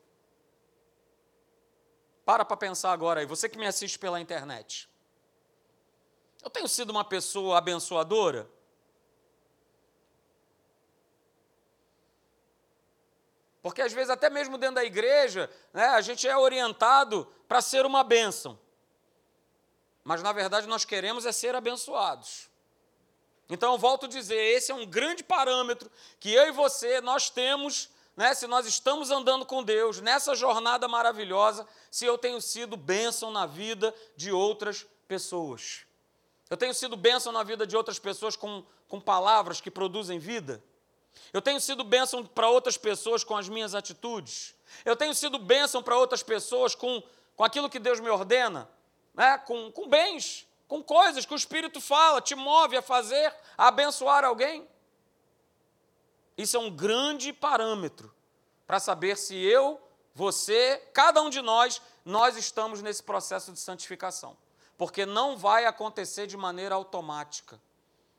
Para 2.24 2.44
para 2.44 2.56
pensar 2.56 2.90
agora 2.90 3.20
aí, 3.20 3.26
você 3.26 3.48
que 3.48 3.56
me 3.56 3.66
assiste 3.66 3.96
pela 3.96 4.20
internet. 4.20 4.88
Eu 6.42 6.50
tenho 6.50 6.66
sido 6.66 6.90
uma 6.90 7.04
pessoa 7.04 7.58
abençoadora? 7.58 8.50
Porque 13.64 13.80
às 13.80 13.94
vezes, 13.94 14.10
até 14.10 14.28
mesmo 14.28 14.58
dentro 14.58 14.74
da 14.74 14.84
igreja, 14.84 15.50
né, 15.72 15.86
a 15.86 16.02
gente 16.02 16.28
é 16.28 16.36
orientado 16.36 17.26
para 17.48 17.62
ser 17.62 17.86
uma 17.86 18.04
bênção. 18.04 18.58
Mas 20.04 20.22
na 20.22 20.32
verdade 20.32 20.66
nós 20.66 20.84
queremos 20.84 21.24
é 21.24 21.32
ser 21.32 21.54
abençoados. 21.54 22.50
Então 23.48 23.72
eu 23.72 23.78
volto 23.78 24.04
a 24.04 24.08
dizer, 24.08 24.36
esse 24.36 24.70
é 24.70 24.74
um 24.74 24.84
grande 24.84 25.24
parâmetro 25.24 25.90
que 26.20 26.30
eu 26.30 26.46
e 26.46 26.50
você 26.50 27.00
nós 27.00 27.30
temos, 27.30 27.88
né, 28.14 28.34
se 28.34 28.46
nós 28.46 28.66
estamos 28.66 29.10
andando 29.10 29.46
com 29.46 29.62
Deus 29.62 29.98
nessa 29.98 30.34
jornada 30.34 30.86
maravilhosa, 30.86 31.66
se 31.90 32.04
eu 32.04 32.18
tenho 32.18 32.42
sido 32.42 32.76
bênção 32.76 33.30
na 33.30 33.46
vida 33.46 33.94
de 34.14 34.30
outras 34.30 34.86
pessoas. 35.08 35.86
Eu 36.50 36.58
tenho 36.58 36.74
sido 36.74 36.98
bênção 36.98 37.32
na 37.32 37.42
vida 37.42 37.66
de 37.66 37.74
outras 37.74 37.98
pessoas 37.98 38.36
com, 38.36 38.62
com 38.88 39.00
palavras 39.00 39.58
que 39.58 39.70
produzem 39.70 40.18
vida. 40.18 40.62
Eu 41.32 41.42
tenho 41.42 41.60
sido 41.60 41.84
bênção 41.84 42.24
para 42.24 42.48
outras 42.48 42.76
pessoas 42.76 43.24
com 43.24 43.36
as 43.36 43.48
minhas 43.48 43.74
atitudes. 43.74 44.54
Eu 44.84 44.96
tenho 44.96 45.14
sido 45.14 45.38
bênção 45.38 45.82
para 45.82 45.96
outras 45.96 46.22
pessoas 46.22 46.74
com, 46.74 47.02
com 47.36 47.44
aquilo 47.44 47.68
que 47.68 47.78
Deus 47.78 48.00
me 48.00 48.08
ordena, 48.08 48.68
né? 49.14 49.38
com, 49.38 49.70
com 49.72 49.88
bens, 49.88 50.46
com 50.66 50.82
coisas 50.82 51.24
que 51.24 51.34
o 51.34 51.36
Espírito 51.36 51.80
fala, 51.80 52.20
te 52.20 52.34
move 52.34 52.76
a 52.76 52.82
fazer, 52.82 53.34
a 53.56 53.68
abençoar 53.68 54.24
alguém. 54.24 54.66
Isso 56.36 56.56
é 56.56 56.60
um 56.60 56.70
grande 56.70 57.32
parâmetro 57.32 58.12
para 58.66 58.80
saber 58.80 59.16
se 59.16 59.36
eu, 59.36 59.80
você, 60.14 60.82
cada 60.92 61.22
um 61.22 61.30
de 61.30 61.40
nós, 61.40 61.80
nós 62.04 62.36
estamos 62.36 62.82
nesse 62.82 63.02
processo 63.02 63.52
de 63.52 63.60
santificação 63.60 64.36
porque 64.76 65.06
não 65.06 65.36
vai 65.36 65.66
acontecer 65.66 66.26
de 66.26 66.36
maneira 66.36 66.74
automática. 66.74 67.60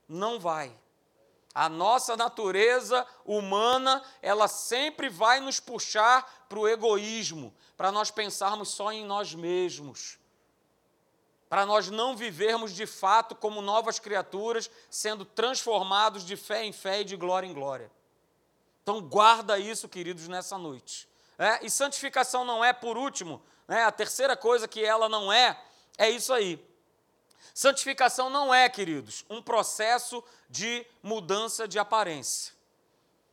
Não 0.08 0.40
vai. 0.40 0.76
A 1.56 1.70
nossa 1.70 2.18
natureza 2.18 3.08
humana, 3.24 4.04
ela 4.22 4.46
sempre 4.46 5.08
vai 5.08 5.40
nos 5.40 5.58
puxar 5.58 6.46
para 6.50 6.60
o 6.60 6.68
egoísmo, 6.68 7.56
para 7.78 7.94
nós 7.94 8.12
pensarmos 8.12 8.68
só 8.68 8.92
em 8.92 9.06
nós 9.06 9.34
mesmos, 9.34 10.20
para 11.48 11.66
nós 11.66 11.90
não 11.90 12.14
vivermos 12.14 12.74
de 12.74 12.86
fato 12.86 13.34
como 13.34 13.62
novas 13.62 14.00
criaturas, 14.00 14.70
sendo 14.90 15.24
transformados 15.24 16.26
de 16.26 16.36
fé 16.36 16.66
em 16.66 16.74
fé 16.74 17.00
e 17.00 17.06
de 17.06 17.16
glória 17.16 17.48
em 17.48 17.54
glória. 17.54 17.90
Então, 18.84 19.02
guarda 19.02 19.58
isso, 19.58 19.88
queridos, 19.88 20.28
nessa 20.28 20.58
noite. 20.58 21.08
É? 21.40 21.66
E 21.66 21.70
santificação 21.70 22.44
não 22.44 22.66
é, 22.66 22.74
por 22.74 22.98
último, 22.98 23.42
né? 23.66 23.86
a 23.86 23.92
terceira 23.92 24.36
coisa 24.36 24.68
que 24.68 24.84
ela 24.84 25.08
não 25.08 25.32
é, 25.32 25.58
é 25.98 26.10
isso 26.10 26.34
aí. 26.34 26.62
Santificação 27.54 28.30
não 28.30 28.54
é, 28.54 28.68
queridos, 28.70 29.26
um 29.30 29.42
processo 29.42 30.24
de 30.50 30.86
mudança 31.02 31.68
de 31.68 31.80
aparência. 31.80 32.54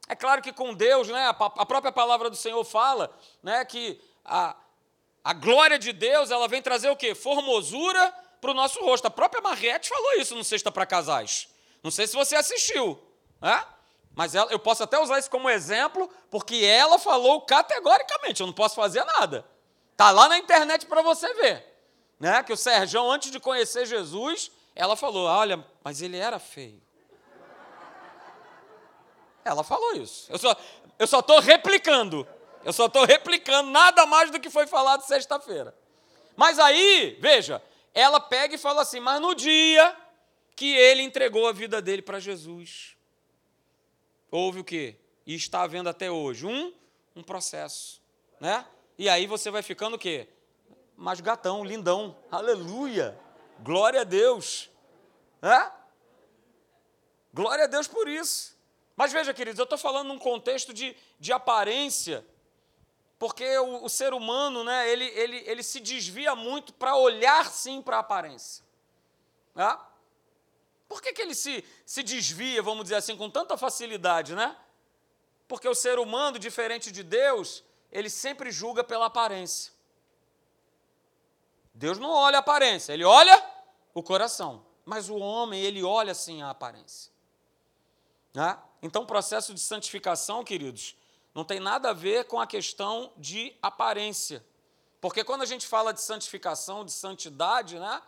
É 0.08 0.14
claro 0.14 0.42
que 0.42 0.52
com 0.52 0.74
Deus, 0.74 1.08
né, 1.08 1.26
a 1.28 1.64
própria 1.66 1.92
palavra 1.92 2.28
do 2.28 2.36
Senhor 2.36 2.62
fala 2.64 3.14
né, 3.42 3.64
que 3.64 4.00
a, 4.24 4.56
a 5.24 5.32
glória 5.32 5.78
de 5.78 5.92
Deus 5.92 6.30
ela 6.30 6.48
vem 6.48 6.60
trazer 6.60 6.90
o 6.90 6.96
quê? 6.96 7.14
Formosura 7.14 8.12
para 8.40 8.50
o 8.50 8.54
nosso 8.54 8.80
rosto. 8.80 9.06
A 9.06 9.10
própria 9.10 9.40
Marrete 9.40 9.88
falou 9.88 10.14
isso 10.14 10.34
no 10.34 10.44
Sexta 10.44 10.70
para 10.70 10.84
Casais. 10.84 11.48
Não 11.82 11.90
sei 11.90 12.06
se 12.06 12.14
você 12.14 12.36
assistiu, 12.36 13.00
né? 13.40 13.64
mas 14.14 14.34
ela, 14.34 14.50
eu 14.50 14.58
posso 14.58 14.82
até 14.82 14.98
usar 14.98 15.18
isso 15.18 15.30
como 15.30 15.48
exemplo, 15.48 16.10
porque 16.30 16.56
ela 16.56 16.98
falou 16.98 17.40
categoricamente: 17.42 18.40
eu 18.40 18.46
não 18.46 18.54
posso 18.54 18.74
fazer 18.74 19.04
nada. 19.04 19.46
Está 19.92 20.10
lá 20.10 20.28
na 20.28 20.38
internet 20.38 20.86
para 20.86 21.02
você 21.02 21.32
ver. 21.34 21.71
Né? 22.22 22.40
Que 22.44 22.52
o 22.52 22.56
Serjão, 22.56 23.10
antes 23.10 23.32
de 23.32 23.40
conhecer 23.40 23.84
Jesus, 23.84 24.52
ela 24.76 24.94
falou: 24.94 25.26
olha, 25.26 25.66
mas 25.82 26.00
ele 26.00 26.16
era 26.16 26.38
feio. 26.38 26.80
Ela 29.44 29.64
falou 29.64 29.94
isso. 29.96 30.30
Eu 30.30 30.38
só 30.38 30.56
eu 31.00 31.06
só 31.08 31.18
estou 31.18 31.40
replicando. 31.40 32.24
Eu 32.64 32.72
só 32.72 32.86
estou 32.86 33.04
replicando 33.04 33.72
nada 33.72 34.06
mais 34.06 34.30
do 34.30 34.38
que 34.38 34.48
foi 34.50 34.68
falado 34.68 35.02
sexta-feira. 35.02 35.76
Mas 36.36 36.60
aí, 36.60 37.18
veja, 37.20 37.60
ela 37.92 38.20
pega 38.20 38.54
e 38.54 38.58
fala 38.58 38.82
assim: 38.82 39.00
mas 39.00 39.20
no 39.20 39.34
dia 39.34 39.96
que 40.54 40.76
ele 40.76 41.02
entregou 41.02 41.48
a 41.48 41.52
vida 41.52 41.82
dele 41.82 42.02
para 42.02 42.20
Jesus, 42.20 42.96
houve 44.30 44.60
o 44.60 44.64
quê? 44.64 44.94
E 45.26 45.34
está 45.34 45.62
havendo 45.62 45.88
até 45.88 46.08
hoje 46.08 46.46
um, 46.46 46.72
um 47.16 47.22
processo, 47.24 48.00
né? 48.38 48.64
E 48.96 49.08
aí 49.08 49.26
você 49.26 49.50
vai 49.50 49.64
ficando 49.64 49.96
o 49.96 49.98
quê? 49.98 50.28
Mais 50.96 51.20
gatão, 51.20 51.64
lindão. 51.64 52.16
Aleluia! 52.30 53.18
Glória 53.60 54.00
a 54.00 54.04
Deus. 54.04 54.70
Né? 55.40 55.72
Glória 57.32 57.64
a 57.64 57.68
Deus 57.68 57.86
por 57.88 58.08
isso. 58.08 58.56
Mas 58.96 59.12
veja, 59.12 59.32
queridos, 59.32 59.58
eu 59.58 59.64
estou 59.64 59.78
falando 59.78 60.08
num 60.08 60.18
contexto 60.18 60.72
de, 60.72 60.96
de 61.18 61.32
aparência, 61.32 62.24
porque 63.18 63.56
o, 63.58 63.84
o, 63.84 63.88
ser 63.88 64.12
humano, 64.12 64.62
né, 64.62 64.90
ele, 64.90 65.04
ele, 65.06 65.36
ele 65.46 65.62
se 65.62 65.80
desvia 65.80 66.34
muito 66.34 66.74
para 66.74 66.96
olhar 66.96 67.50
sim 67.50 67.80
para 67.80 67.96
a 67.96 68.00
aparência. 68.00 68.64
Né? 69.54 69.78
Por 70.88 71.00
que, 71.00 71.12
que 71.12 71.22
ele 71.22 71.34
se, 71.34 71.64
se 71.86 72.02
desvia, 72.02 72.62
vamos 72.62 72.84
dizer 72.84 72.96
assim, 72.96 73.16
com 73.16 73.30
tanta 73.30 73.56
facilidade, 73.56 74.34
né? 74.34 74.54
Porque 75.48 75.66
o 75.66 75.74
ser 75.74 75.98
humano, 75.98 76.38
diferente 76.38 76.92
de 76.92 77.02
Deus, 77.02 77.64
ele 77.90 78.10
sempre 78.10 78.50
julga 78.50 78.84
pela 78.84 79.06
aparência. 79.06 79.71
Deus 81.74 81.98
não 81.98 82.10
olha 82.10 82.38
a 82.38 82.40
aparência, 82.40 82.92
ele 82.92 83.04
olha 83.04 83.42
o 83.94 84.02
coração. 84.02 84.64
Mas 84.84 85.08
o 85.08 85.16
homem, 85.16 85.62
ele 85.62 85.82
olha 85.82 86.14
sim 86.14 86.42
a 86.42 86.50
aparência. 86.50 87.12
Né? 88.34 88.58
Então, 88.82 89.02
o 89.02 89.06
processo 89.06 89.54
de 89.54 89.60
santificação, 89.60 90.42
queridos, 90.42 90.96
não 91.34 91.44
tem 91.44 91.60
nada 91.60 91.90
a 91.90 91.92
ver 91.92 92.24
com 92.24 92.40
a 92.40 92.46
questão 92.46 93.12
de 93.16 93.56
aparência. 93.62 94.44
Porque 95.00 95.24
quando 95.24 95.42
a 95.42 95.46
gente 95.46 95.66
fala 95.66 95.92
de 95.92 96.00
santificação, 96.00 96.84
de 96.84 96.92
santidade, 96.92 97.78
né, 97.78 98.02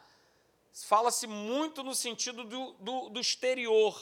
fala-se 0.72 1.27
muito 1.27 1.83
no 1.83 1.94
sentido 1.94 2.44
do, 2.44 2.72
do, 2.74 3.09
do, 3.11 3.20
exterior. 3.20 4.00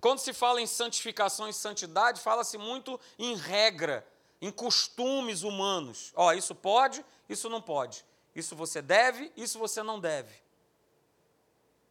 Quando 0.00 0.18
se 0.18 0.32
fala 0.32 0.60
em 0.60 0.66
santificação 0.66 1.48
e 1.48 1.52
santidade, 1.52 2.20
fala-se 2.20 2.58
muito 2.58 3.00
em 3.18 3.34
regra, 3.34 4.06
em 4.40 4.50
costumes 4.50 5.42
humanos. 5.42 6.12
Ó, 6.14 6.32
isso 6.32 6.54
pode, 6.54 7.04
isso 7.28 7.48
não 7.48 7.60
pode. 7.60 8.04
Isso 8.34 8.54
você 8.54 8.82
deve, 8.82 9.32
isso 9.36 9.58
você 9.58 9.82
não 9.82 9.98
deve. 9.98 10.34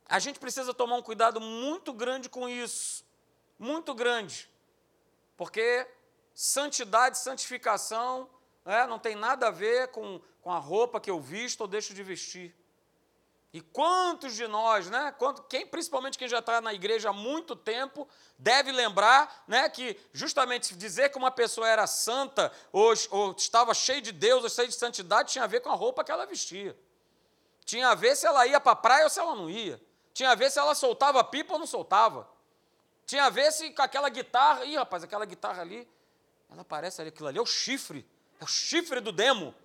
A 0.08 0.20
gente 0.20 0.40
precisa 0.40 0.74
tomar 0.74 0.96
um 0.96 1.02
cuidado 1.02 1.42
muito 1.42 1.92
grande 1.92 2.30
com 2.30 2.48
isso 2.48 3.06
muito 3.58 3.94
grande, 3.94 4.50
porque 5.38 5.88
santidade, 6.34 7.18
santificação, 7.18 8.30
né, 8.66 8.86
não 8.86 9.00
tem 9.00 9.16
nada 9.16 9.48
a 9.48 9.52
ver 9.52 9.90
com, 9.90 10.22
com 10.42 10.52
a 10.52 10.58
roupa 10.58 11.00
que 11.00 11.10
eu 11.10 11.20
visto 11.20 11.62
ou 11.62 11.68
deixo 11.68 11.94
de 11.94 12.04
vestir. 12.04 12.54
E 13.56 13.62
quantos 13.62 14.36
de 14.36 14.46
nós, 14.48 14.90
né, 14.90 15.16
quanto, 15.18 15.42
quem, 15.44 15.66
principalmente 15.66 16.18
quem 16.18 16.28
já 16.28 16.40
está 16.40 16.60
na 16.60 16.74
igreja 16.74 17.12
há 17.12 17.14
muito 17.14 17.56
tempo, 17.56 18.06
deve 18.38 18.70
lembrar 18.70 19.46
né, 19.48 19.70
que 19.70 19.98
justamente 20.12 20.76
dizer 20.76 21.08
que 21.08 21.18
uma 21.18 21.32
pessoa 21.32 21.66
era 21.66 21.88
santa 21.88 22.52
ou, 22.70 22.94
ou 23.12 23.32
estava 23.32 23.74
cheia 23.74 24.02
de 24.02 24.12
Deus 24.12 24.44
ou 24.44 24.50
cheia 24.50 24.68
de 24.68 24.76
santidade 24.76 25.32
tinha 25.32 25.46
a 25.46 25.48
ver 25.48 25.62
com 25.62 25.70
a 25.70 25.74
roupa 25.74 26.04
que 26.04 26.12
ela 26.12 26.26
vestia. 26.26 26.78
Tinha 27.64 27.88
a 27.88 27.96
ver 27.96 28.18
se 28.18 28.28
ela 28.28 28.46
ia 28.46 28.60
para 28.60 28.74
a 28.74 28.76
praia 28.76 29.06
ou 29.06 29.10
se 29.10 29.22
ela 29.22 29.34
não 29.34 29.50
ia. 29.50 29.82
Tinha 30.14 30.32
a 30.32 30.36
ver 30.36 30.52
se 30.52 30.60
ela 30.60 30.76
soltava 30.76 31.24
pipa 31.24 31.54
ou 31.54 31.60
não 31.60 31.66
soltava. 31.66 32.28
Tinha 33.06 33.24
a 33.24 33.30
ver 33.30 33.54
se 33.54 33.70
com 33.72 33.82
aquela 33.82 34.10
guitarra. 34.10 34.66
Ih, 34.66 34.76
rapaz, 34.76 35.02
aquela 35.02 35.24
guitarra 35.24 35.62
ali, 35.62 35.88
ela 36.52 36.66
parece 36.66 37.00
ali, 37.00 37.08
aquilo 37.08 37.30
ali 37.30 37.38
é 37.38 37.42
o 37.42 37.46
chifre. 37.46 38.06
É 38.38 38.44
o 38.44 38.48
chifre 38.48 39.00
do 39.00 39.14
demo. 39.14 39.56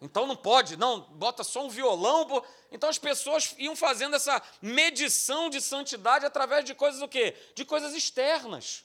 Então 0.00 0.26
não 0.26 0.36
pode, 0.36 0.76
não, 0.76 1.00
bota 1.00 1.42
só 1.42 1.64
um 1.64 1.68
violão. 1.68 2.44
Então 2.70 2.88
as 2.88 2.98
pessoas 2.98 3.54
iam 3.58 3.74
fazendo 3.74 4.16
essa 4.16 4.42
medição 4.60 5.48
de 5.48 5.60
santidade 5.60 6.26
através 6.26 6.64
de 6.64 6.74
coisas 6.74 7.00
o 7.00 7.08
quê? 7.08 7.34
De 7.54 7.64
coisas 7.64 7.94
externas. 7.94 8.84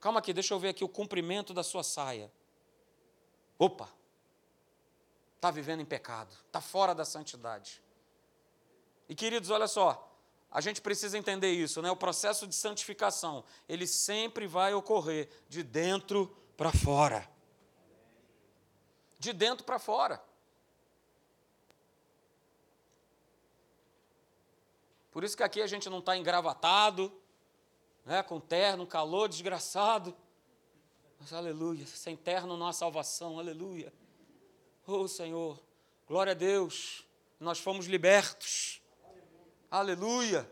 Calma 0.00 0.18
aqui, 0.18 0.32
deixa 0.32 0.54
eu 0.54 0.58
ver 0.58 0.70
aqui 0.70 0.84
o 0.84 0.88
comprimento 0.88 1.52
da 1.54 1.62
sua 1.62 1.82
saia. 1.82 2.30
Opa! 3.58 3.88
Está 5.36 5.50
vivendo 5.50 5.80
em 5.80 5.84
pecado, 5.84 6.32
está 6.46 6.60
fora 6.60 6.94
da 6.94 7.04
santidade. 7.04 7.82
E 9.08 9.14
queridos, 9.14 9.50
olha 9.50 9.66
só, 9.66 10.08
a 10.50 10.60
gente 10.60 10.80
precisa 10.80 11.18
entender 11.18 11.50
isso, 11.50 11.82
né? 11.82 11.90
O 11.90 11.96
processo 11.96 12.46
de 12.46 12.54
santificação, 12.54 13.44
ele 13.68 13.86
sempre 13.86 14.46
vai 14.46 14.74
ocorrer 14.74 15.28
de 15.48 15.62
dentro 15.62 16.28
para 16.56 16.70
fora. 16.70 17.28
De 19.22 19.32
dentro 19.32 19.64
para 19.64 19.78
fora. 19.78 20.20
Por 25.12 25.22
isso 25.22 25.36
que 25.36 25.44
aqui 25.44 25.62
a 25.62 25.66
gente 25.68 25.88
não 25.88 26.00
está 26.00 26.16
engravatado, 26.16 27.12
né, 28.04 28.20
com 28.24 28.40
terno, 28.40 28.84
calor 28.84 29.28
desgraçado. 29.28 30.12
Mas 31.20 31.32
aleluia, 31.32 31.86
sem 31.86 32.16
terno 32.16 32.56
não 32.56 32.66
há 32.66 32.72
salvação, 32.72 33.38
aleluia. 33.38 33.92
Oh 34.84 35.06
Senhor, 35.06 35.62
glória 36.04 36.32
a 36.32 36.34
Deus, 36.34 37.06
nós 37.38 37.60
fomos 37.60 37.86
libertos. 37.86 38.82
Aleluia. 39.70 40.50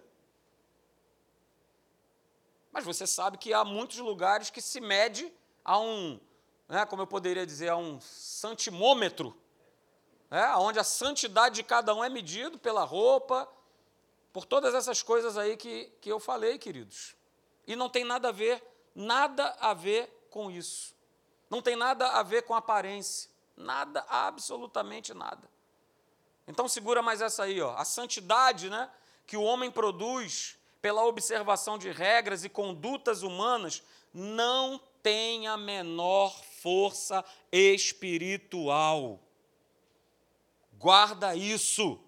Mas 2.71 2.85
você 2.85 3.05
sabe 3.05 3.37
que 3.37 3.53
há 3.53 3.65
muitos 3.65 3.99
lugares 3.99 4.49
que 4.49 4.61
se 4.61 4.81
mede 4.81 5.33
a 5.65 5.77
um, 5.77 6.21
né, 6.71 6.87
como 6.87 7.03
eu 7.03 7.07
poderia 7.07 7.45
dizer, 7.45 7.69
a 7.69 7.77
um 7.77 8.01
santimômetro, 8.01 9.37
né, 10.31 10.55
onde 10.57 10.79
a 10.79 10.85
santidade 10.85 11.57
de 11.57 11.63
cada 11.63 11.95
um 11.95 12.03
é 12.03 12.09
medido 12.09 12.59
pela 12.59 12.85
roupa, 12.85 13.47
por 14.33 14.47
todas 14.47 14.73
essas 14.73 15.03
coisas 15.03 15.37
aí 15.37 15.57
que, 15.57 15.93
que 16.01 16.11
eu 16.11 16.21
falei, 16.21 16.57
queridos. 16.57 17.17
E 17.67 17.75
não 17.75 17.91
tem 17.91 18.05
nada 18.05 18.29
a 18.29 18.33
ver, 18.33 18.63
nada 18.95 19.57
a 19.61 19.75
ver 19.75 20.29
com 20.31 20.51
isso. 20.51 20.95
Não 21.51 21.61
tem 21.61 21.75
nada 21.75 22.09
a 22.13 22.23
ver 22.23 22.43
com 22.43 22.55
aparência. 22.55 23.29
Nada, 23.57 24.07
absolutamente 24.09 25.13
nada. 25.13 25.51
Então 26.47 26.69
segura 26.69 27.03
mais 27.03 27.21
essa 27.21 27.43
aí, 27.43 27.61
ó. 27.61 27.75
A 27.77 27.85
santidade, 27.85 28.71
né? 28.71 28.89
que 29.31 29.37
o 29.37 29.43
homem 29.43 29.71
produz 29.71 30.59
pela 30.83 31.05
observação 31.05 31.79
de 31.79 31.93
regras 31.93 32.43
e 32.43 32.49
condutas 32.49 33.23
humanas 33.23 33.81
não 34.13 34.81
tem 35.03 35.47
a 35.47 35.57
menor 35.57 36.35
força 36.63 37.25
espiritual. 37.51 39.21
Guarda 40.79 41.35
isso. 41.35 41.99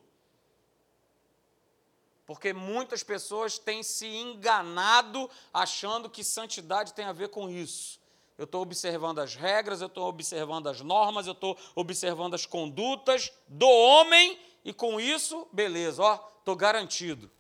Porque 2.27 2.53
muitas 2.53 3.03
pessoas 3.03 3.59
têm 3.59 3.83
se 3.83 4.07
enganado 4.07 5.29
achando 5.53 6.09
que 6.09 6.23
santidade 6.23 6.95
tem 6.95 7.05
a 7.05 7.13
ver 7.13 7.29
com 7.29 7.51
isso. 7.51 8.01
Eu 8.39 8.45
estou 8.45 8.63
observando 8.63 9.19
as 9.19 9.35
regras, 9.35 9.81
eu 9.81 9.87
estou 9.89 10.09
observando 10.09 10.69
as 10.69 10.81
normas, 10.81 11.27
eu 11.27 11.33
estou 11.33 11.59
observando 11.75 12.35
as 12.35 12.47
condutas 12.47 13.33
do 13.47 13.69
homem 13.69 14.39
e 14.65 14.73
com 14.73 15.01
isso, 15.01 15.47
beleza, 15.53 16.03
ó, 16.03 16.29
estou 16.39 16.57
garantido. 16.57 17.31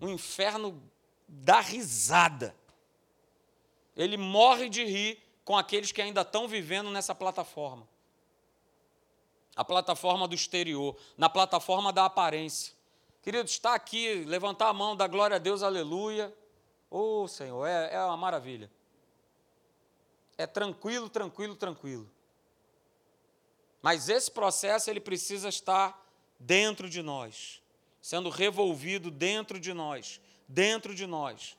O 0.00 0.08
inferno 0.08 0.80
dá 1.26 1.60
risada. 1.60 2.54
Ele 3.96 4.16
morre 4.16 4.68
de 4.68 4.84
rir 4.84 5.29
com 5.50 5.56
aqueles 5.56 5.90
que 5.90 6.00
ainda 6.00 6.20
estão 6.20 6.46
vivendo 6.46 6.92
nessa 6.92 7.12
plataforma. 7.12 7.84
A 9.56 9.64
plataforma 9.64 10.28
do 10.28 10.34
exterior, 10.36 10.96
na 11.18 11.28
plataforma 11.28 11.92
da 11.92 12.04
aparência. 12.04 12.72
Querido, 13.20 13.46
está 13.46 13.74
aqui, 13.74 14.22
levantar 14.26 14.68
a 14.68 14.72
mão, 14.72 14.94
dar 14.94 15.08
glória 15.08 15.34
a 15.34 15.38
Deus, 15.40 15.64
aleluia. 15.64 16.32
Ô 16.88 17.22
oh, 17.22 17.26
Senhor, 17.26 17.66
é, 17.66 17.92
é 17.92 18.04
uma 18.04 18.16
maravilha. 18.16 18.70
É 20.38 20.46
tranquilo, 20.46 21.08
tranquilo, 21.10 21.56
tranquilo. 21.56 22.08
Mas 23.82 24.08
esse 24.08 24.30
processo 24.30 24.88
ele 24.88 25.00
precisa 25.00 25.48
estar 25.48 26.00
dentro 26.38 26.88
de 26.88 27.02
nós, 27.02 27.60
sendo 28.00 28.30
revolvido 28.30 29.10
dentro 29.10 29.58
de 29.58 29.74
nós, 29.74 30.20
dentro 30.46 30.94
de 30.94 31.08
nós. 31.08 31.58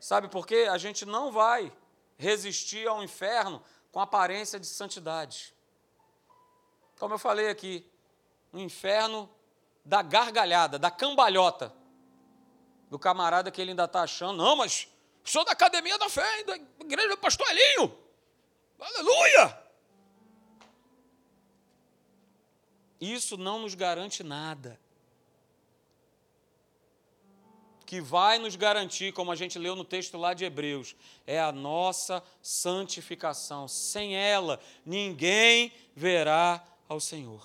Sabe 0.00 0.26
por 0.26 0.44
quê? 0.44 0.66
A 0.68 0.76
gente 0.76 1.06
não 1.06 1.30
vai 1.30 1.72
resistir 2.18 2.86
ao 2.86 3.02
inferno 3.02 3.62
com 3.90 4.00
aparência 4.00 4.58
de 4.58 4.66
santidade. 4.66 5.54
Como 6.98 7.14
eu 7.14 7.18
falei 7.18 7.48
aqui, 7.48 7.88
o 8.52 8.58
inferno 8.58 9.30
da 9.84 10.02
gargalhada, 10.02 10.78
da 10.78 10.90
cambalhota, 10.90 11.72
do 12.90 12.98
camarada 12.98 13.50
que 13.50 13.60
ele 13.60 13.70
ainda 13.70 13.84
está 13.84 14.02
achando, 14.02 14.36
não, 14.36 14.56
mas 14.56 14.88
sou 15.24 15.44
da 15.44 15.52
academia 15.52 15.96
da 15.96 16.08
fé, 16.08 16.42
da 16.42 16.56
igreja 16.80 17.08
do 17.08 17.18
pastor 17.18 17.46
Elinho, 17.48 17.96
aleluia! 18.80 19.68
Isso 23.00 23.36
não 23.36 23.60
nos 23.60 23.74
garante 23.74 24.24
nada. 24.24 24.78
Que 27.88 28.02
vai 28.02 28.38
nos 28.38 28.54
garantir, 28.54 29.14
como 29.14 29.32
a 29.32 29.34
gente 29.34 29.58
leu 29.58 29.74
no 29.74 29.82
texto 29.82 30.18
lá 30.18 30.34
de 30.34 30.44
Hebreus, 30.44 30.94
é 31.26 31.40
a 31.40 31.50
nossa 31.50 32.22
santificação. 32.42 33.66
Sem 33.66 34.14
ela, 34.14 34.60
ninguém 34.84 35.72
verá 35.96 36.62
ao 36.86 37.00
Senhor. 37.00 37.42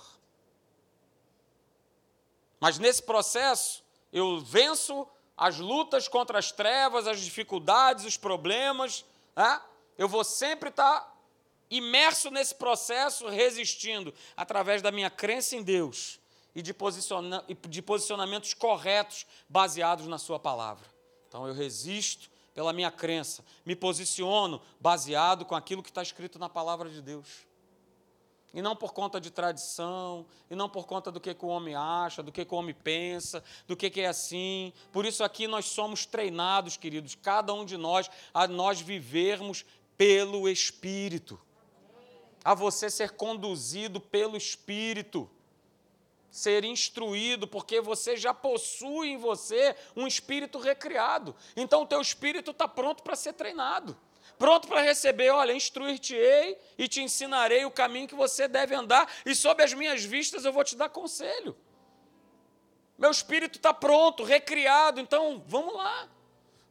Mas 2.60 2.78
nesse 2.78 3.02
processo, 3.02 3.82
eu 4.12 4.38
venço 4.38 5.08
as 5.34 5.58
lutas 5.58 6.08
contra 6.08 6.38
as 6.38 6.52
trevas, 6.52 7.06
as 7.06 7.22
dificuldades, 7.22 8.04
os 8.04 8.18
problemas. 8.18 9.02
Né? 9.34 9.62
Eu 9.96 10.10
vou 10.10 10.24
sempre 10.24 10.68
estar 10.68 11.10
imerso 11.70 12.30
nesse 12.30 12.54
processo, 12.54 13.30
resistindo, 13.30 14.12
através 14.36 14.82
da 14.82 14.92
minha 14.92 15.08
crença 15.08 15.56
em 15.56 15.62
Deus 15.62 16.20
e 16.54 16.62
de, 16.62 16.72
posiciona 16.72 17.44
de 17.68 17.82
posicionamentos 17.82 18.54
corretos 18.54 19.26
baseados 19.48 20.06
na 20.06 20.18
Sua 20.18 20.38
palavra. 20.38 20.86
Então 21.28 21.48
eu 21.48 21.54
resisto 21.54 22.30
pela 22.54 22.72
minha 22.72 22.90
crença, 22.90 23.44
me 23.66 23.74
posiciono 23.74 24.62
baseado 24.80 25.44
com 25.44 25.56
aquilo 25.56 25.82
que 25.82 25.90
está 25.90 26.02
escrito 26.02 26.38
na 26.38 26.48
palavra 26.48 26.88
de 26.88 27.02
Deus. 27.02 27.28
E 28.52 28.62
não 28.62 28.76
por 28.76 28.92
conta 28.92 29.20
de 29.20 29.32
tradição, 29.32 30.24
e 30.48 30.54
não 30.54 30.68
por 30.68 30.86
conta 30.86 31.10
do 31.10 31.20
que, 31.20 31.34
que 31.34 31.44
o 31.44 31.48
homem 31.48 31.74
acha, 31.74 32.22
do 32.22 32.30
que, 32.30 32.44
que 32.44 32.54
o 32.54 32.56
homem 32.56 32.72
pensa, 32.72 33.42
do 33.66 33.76
que, 33.76 33.90
que 33.90 34.00
é 34.00 34.06
assim. 34.06 34.72
Por 34.92 35.04
isso 35.04 35.24
aqui 35.24 35.48
nós 35.48 35.64
somos 35.64 36.06
treinados, 36.06 36.76
queridos, 36.76 37.16
cada 37.16 37.52
um 37.52 37.64
de 37.64 37.76
nós, 37.76 38.08
a 38.32 38.46
nós 38.46 38.80
vivermos 38.80 39.64
pelo 39.98 40.48
Espírito. 40.48 41.40
A 42.44 42.54
você 42.54 42.88
ser 42.88 43.16
conduzido 43.16 44.00
pelo 44.00 44.36
Espírito 44.36 45.28
ser 46.34 46.64
instruído, 46.64 47.46
porque 47.46 47.80
você 47.80 48.16
já 48.16 48.34
possui 48.34 49.10
em 49.10 49.16
você 49.16 49.76
um 49.94 50.04
espírito 50.04 50.58
recriado. 50.58 51.32
Então 51.54 51.82
o 51.82 51.86
teu 51.86 52.00
espírito 52.00 52.50
está 52.50 52.66
pronto 52.66 53.04
para 53.04 53.14
ser 53.14 53.34
treinado, 53.34 53.96
pronto 54.36 54.66
para 54.66 54.80
receber, 54.80 55.30
olha, 55.30 55.52
instruir-te-ei 55.52 56.58
e 56.76 56.88
te 56.88 57.00
ensinarei 57.00 57.64
o 57.64 57.70
caminho 57.70 58.08
que 58.08 58.16
você 58.16 58.48
deve 58.48 58.74
andar, 58.74 59.08
e 59.24 59.32
sob 59.32 59.62
as 59.62 59.72
minhas 59.72 60.02
vistas 60.02 60.44
eu 60.44 60.52
vou 60.52 60.64
te 60.64 60.74
dar 60.74 60.88
conselho. 60.88 61.56
Meu 62.98 63.12
espírito 63.12 63.58
está 63.58 63.72
pronto, 63.72 64.24
recriado, 64.24 64.98
então 64.98 65.40
vamos 65.46 65.76
lá, 65.76 66.08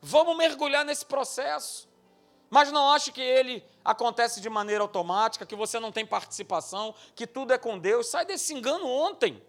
vamos 0.01 0.35
mergulhar 0.35 0.83
nesse 0.83 1.05
processo. 1.05 1.87
Mas 2.49 2.69
não 2.69 2.91
ache 2.91 3.13
que 3.13 3.21
ele 3.21 3.63
acontece 3.83 4.41
de 4.41 4.49
maneira 4.49 4.83
automática, 4.83 5.45
que 5.45 5.55
você 5.55 5.79
não 5.79 5.91
tem 5.91 6.05
participação, 6.05 6.93
que 7.15 7.25
tudo 7.25 7.53
é 7.53 7.57
com 7.57 7.79
Deus. 7.79 8.07
Sai 8.07 8.25
desse 8.25 8.53
engano 8.53 8.85
ontem. 8.85 9.41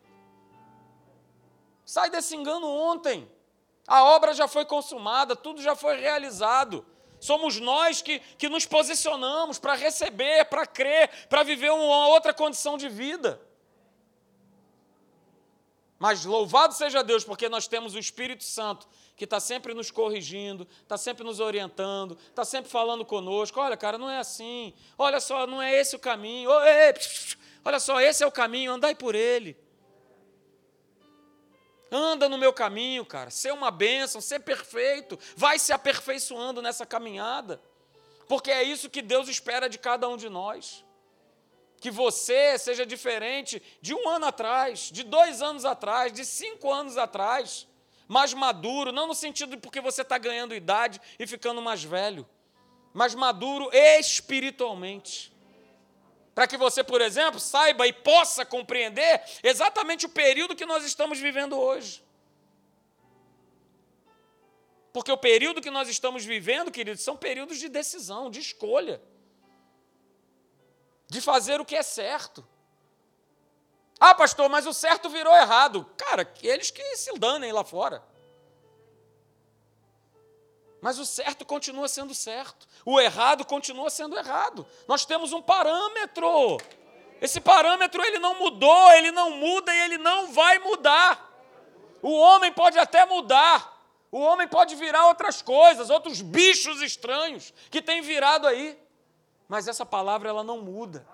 Sai 1.84 2.10
desse 2.10 2.34
engano 2.34 2.66
ontem. 2.66 3.30
A 3.86 4.04
obra 4.04 4.32
já 4.32 4.48
foi 4.48 4.64
consumada, 4.64 5.36
tudo 5.36 5.60
já 5.60 5.76
foi 5.76 5.98
realizado. 5.98 6.84
Somos 7.20 7.58
nós 7.58 8.02
que, 8.02 8.18
que 8.18 8.48
nos 8.48 8.66
posicionamos 8.66 9.58
para 9.58 9.74
receber, 9.74 10.44
para 10.46 10.66
crer, 10.66 11.10
para 11.28 11.42
viver 11.42 11.70
uma 11.70 12.08
outra 12.08 12.34
condição 12.34 12.76
de 12.76 12.88
vida. 12.88 13.40
Mas 15.98 16.24
louvado 16.24 16.74
seja 16.74 17.02
Deus, 17.02 17.24
porque 17.24 17.48
nós 17.48 17.66
temos 17.66 17.94
o 17.94 17.98
Espírito 17.98 18.44
Santo 18.44 18.86
que 19.16 19.24
está 19.24 19.38
sempre 19.38 19.72
nos 19.72 19.90
corrigindo, 19.90 20.68
está 20.82 20.98
sempre 20.98 21.24
nos 21.24 21.40
orientando, 21.40 22.18
está 22.28 22.44
sempre 22.44 22.70
falando 22.70 23.04
conosco. 23.04 23.60
Olha, 23.60 23.76
cara, 23.76 23.96
não 23.96 24.10
é 24.10 24.18
assim. 24.18 24.74
Olha 24.98 25.20
só, 25.20 25.46
não 25.46 25.62
é 25.62 25.74
esse 25.74 25.96
o 25.96 25.98
caminho. 25.98 26.50
Olha 27.64 27.80
só, 27.80 28.00
esse 28.00 28.22
é 28.22 28.26
o 28.26 28.32
caminho, 28.32 28.72
andai 28.72 28.94
por 28.94 29.14
ele. 29.14 29.56
Anda 31.96 32.28
no 32.28 32.36
meu 32.36 32.52
caminho, 32.52 33.06
cara. 33.06 33.30
Ser 33.30 33.52
uma 33.52 33.70
bênção, 33.70 34.20
ser 34.20 34.40
perfeito. 34.40 35.16
Vai 35.36 35.60
se 35.60 35.72
aperfeiçoando 35.72 36.60
nessa 36.60 36.84
caminhada. 36.84 37.62
Porque 38.28 38.50
é 38.50 38.64
isso 38.64 38.90
que 38.90 39.00
Deus 39.00 39.28
espera 39.28 39.68
de 39.68 39.78
cada 39.78 40.08
um 40.08 40.16
de 40.16 40.28
nós. 40.28 40.84
Que 41.80 41.92
você 41.92 42.58
seja 42.58 42.84
diferente 42.84 43.62
de 43.80 43.94
um 43.94 44.08
ano 44.08 44.26
atrás, 44.26 44.90
de 44.90 45.04
dois 45.04 45.40
anos 45.40 45.64
atrás, 45.64 46.12
de 46.12 46.24
cinco 46.24 46.72
anos 46.72 46.98
atrás. 46.98 47.68
Mais 48.08 48.34
maduro, 48.34 48.90
não 48.90 49.06
no 49.06 49.14
sentido 49.14 49.50
de 49.50 49.56
porque 49.58 49.80
você 49.80 50.02
está 50.02 50.18
ganhando 50.18 50.52
idade 50.52 51.00
e 51.16 51.26
ficando 51.28 51.62
mais 51.62 51.84
velho, 51.84 52.28
mas 52.92 53.14
maduro 53.14 53.70
espiritualmente 53.72 55.33
para 56.34 56.46
que 56.46 56.56
você, 56.56 56.82
por 56.82 57.00
exemplo, 57.00 57.38
saiba 57.38 57.86
e 57.86 57.92
possa 57.92 58.44
compreender 58.44 59.22
exatamente 59.42 60.06
o 60.06 60.08
período 60.08 60.56
que 60.56 60.66
nós 60.66 60.84
estamos 60.84 61.20
vivendo 61.20 61.58
hoje. 61.58 62.02
Porque 64.92 65.12
o 65.12 65.16
período 65.16 65.60
que 65.60 65.70
nós 65.70 65.88
estamos 65.88 66.24
vivendo, 66.24 66.70
queridos, 66.70 67.02
são 67.02 67.16
períodos 67.16 67.58
de 67.58 67.68
decisão, 67.68 68.30
de 68.30 68.40
escolha, 68.40 69.00
de 71.08 71.20
fazer 71.20 71.60
o 71.60 71.64
que 71.64 71.76
é 71.76 71.82
certo. 71.82 72.46
Ah, 73.98 74.14
pastor, 74.14 74.48
mas 74.48 74.66
o 74.66 74.72
certo 74.72 75.08
virou 75.08 75.34
errado. 75.34 75.84
Cara, 75.96 76.32
eles 76.42 76.70
que 76.70 76.96
se 76.96 77.16
danem 77.18 77.52
lá 77.52 77.64
fora. 77.64 78.02
Mas 80.84 80.98
o 80.98 81.06
certo 81.06 81.46
continua 81.46 81.88
sendo 81.88 82.14
certo, 82.14 82.68
o 82.84 83.00
errado 83.00 83.42
continua 83.46 83.88
sendo 83.88 84.18
errado. 84.18 84.66
Nós 84.86 85.06
temos 85.06 85.32
um 85.32 85.40
parâmetro. 85.40 86.58
Esse 87.22 87.40
parâmetro 87.40 88.04
ele 88.04 88.18
não 88.18 88.38
mudou, 88.38 88.92
ele 88.92 89.10
não 89.10 89.30
muda 89.30 89.74
e 89.74 89.80
ele 89.80 89.96
não 89.96 90.30
vai 90.30 90.58
mudar. 90.58 91.26
O 92.02 92.12
homem 92.12 92.52
pode 92.52 92.78
até 92.78 93.06
mudar. 93.06 93.82
O 94.12 94.18
homem 94.18 94.46
pode 94.46 94.74
virar 94.74 95.06
outras 95.06 95.40
coisas, 95.40 95.88
outros 95.88 96.20
bichos 96.20 96.82
estranhos 96.82 97.54
que 97.70 97.80
tem 97.80 98.02
virado 98.02 98.46
aí. 98.46 98.78
Mas 99.48 99.66
essa 99.66 99.86
palavra 99.86 100.28
ela 100.28 100.44
não 100.44 100.60
muda. 100.60 101.06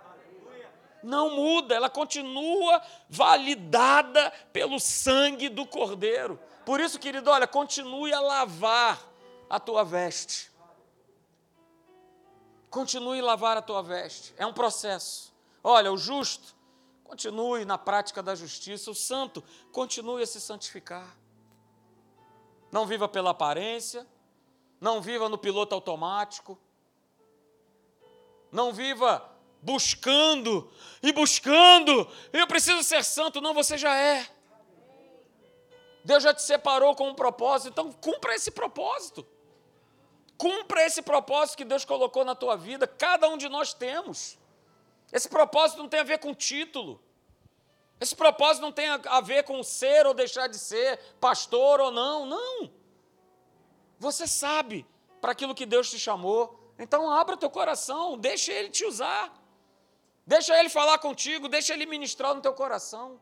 Não 1.01 1.31
muda, 1.31 1.77
ela 1.77 1.89
continua 1.89 2.83
validada 3.09 4.33
pelo 4.53 4.81
sangue 4.81 5.49
do 5.49 5.65
Cordeiro. 5.65 6.41
Por 6.67 6.81
isso, 6.81 6.99
querido, 6.99 7.31
olha, 7.31 7.47
continue 7.47 8.13
a 8.13 8.19
lavar 8.19 9.10
a 9.51 9.59
tua 9.59 9.85
veste. 9.85 10.49
Continue 12.71 13.19
a 13.19 13.25
lavar 13.25 13.57
a 13.57 13.63
tua 13.63 13.83
veste. 13.83 14.33
É 14.39 14.47
um 14.47 14.53
processo. 14.53 15.35
Olha, 15.63 15.93
o 15.93 15.99
justo 15.99 16.55
continue 17.03 17.65
na 17.65 17.77
prática 17.77 18.23
da 18.23 18.37
justiça, 18.37 18.89
o 18.93 18.95
santo 18.95 19.43
continue 19.73 20.23
a 20.23 20.27
se 20.27 20.41
santificar. 20.41 21.17
Não 22.71 22.87
viva 22.87 23.09
pela 23.09 23.31
aparência, 23.31 24.07
não 24.81 25.03
viva 25.03 25.29
no 25.29 25.37
piloto 25.37 25.75
automático, 25.75 26.57
não 28.53 28.73
viva 28.73 29.29
buscando 29.61 30.73
e 31.03 31.13
buscando, 31.13 32.09
eu 32.33 32.47
preciso 32.47 32.83
ser 32.85 33.05
santo, 33.05 33.41
não, 33.41 33.53
você 33.53 33.77
já 33.77 33.95
é. 33.97 34.27
Deus 36.05 36.23
já 36.23 36.33
te 36.33 36.43
separou 36.43 36.95
com 36.95 37.09
um 37.09 37.15
propósito, 37.15 37.73
então 37.73 37.93
cumpra 37.93 38.35
esse 38.35 38.53
propósito. 38.53 39.27
Cumpra 40.41 40.87
esse 40.87 41.03
propósito 41.03 41.59
que 41.59 41.67
Deus 41.67 41.85
colocou 41.85 42.25
na 42.25 42.35
tua 42.35 42.57
vida, 42.57 42.87
cada 42.87 43.29
um 43.29 43.37
de 43.37 43.47
nós 43.47 43.75
temos. 43.75 44.39
Esse 45.13 45.29
propósito 45.29 45.83
não 45.83 45.89
tem 45.89 46.01
a 46.01 46.03
ver 46.03 46.19
com 46.19 46.35
título. 46.35 46.99
Esse 48.01 48.17
propósito 48.17 48.63
não 48.63 48.73
tem 48.73 48.89
a 48.89 49.21
ver 49.21 49.43
com 49.43 49.63
ser 49.63 50.07
ou 50.07 50.15
deixar 50.15 50.47
de 50.47 50.57
ser, 50.57 50.99
pastor 51.21 51.79
ou 51.79 51.91
não, 51.91 52.25
não. 52.25 52.73
Você 53.99 54.27
sabe 54.27 54.87
para 55.21 55.33
aquilo 55.33 55.55
que 55.55 55.67
Deus 55.67 55.91
te 55.91 55.99
chamou. 55.99 56.59
Então 56.79 57.11
abra 57.11 57.37
teu 57.37 57.51
coração, 57.51 58.17
deixa 58.17 58.51
ele 58.51 58.71
te 58.71 58.87
usar. 58.87 59.31
Deixa 60.27 60.59
ele 60.59 60.71
falar 60.71 60.97
contigo, 61.01 61.51
deixa 61.51 61.75
ele 61.75 61.85
ministrar 61.85 62.35
no 62.35 62.41
teu 62.41 62.55
coração. 62.55 63.21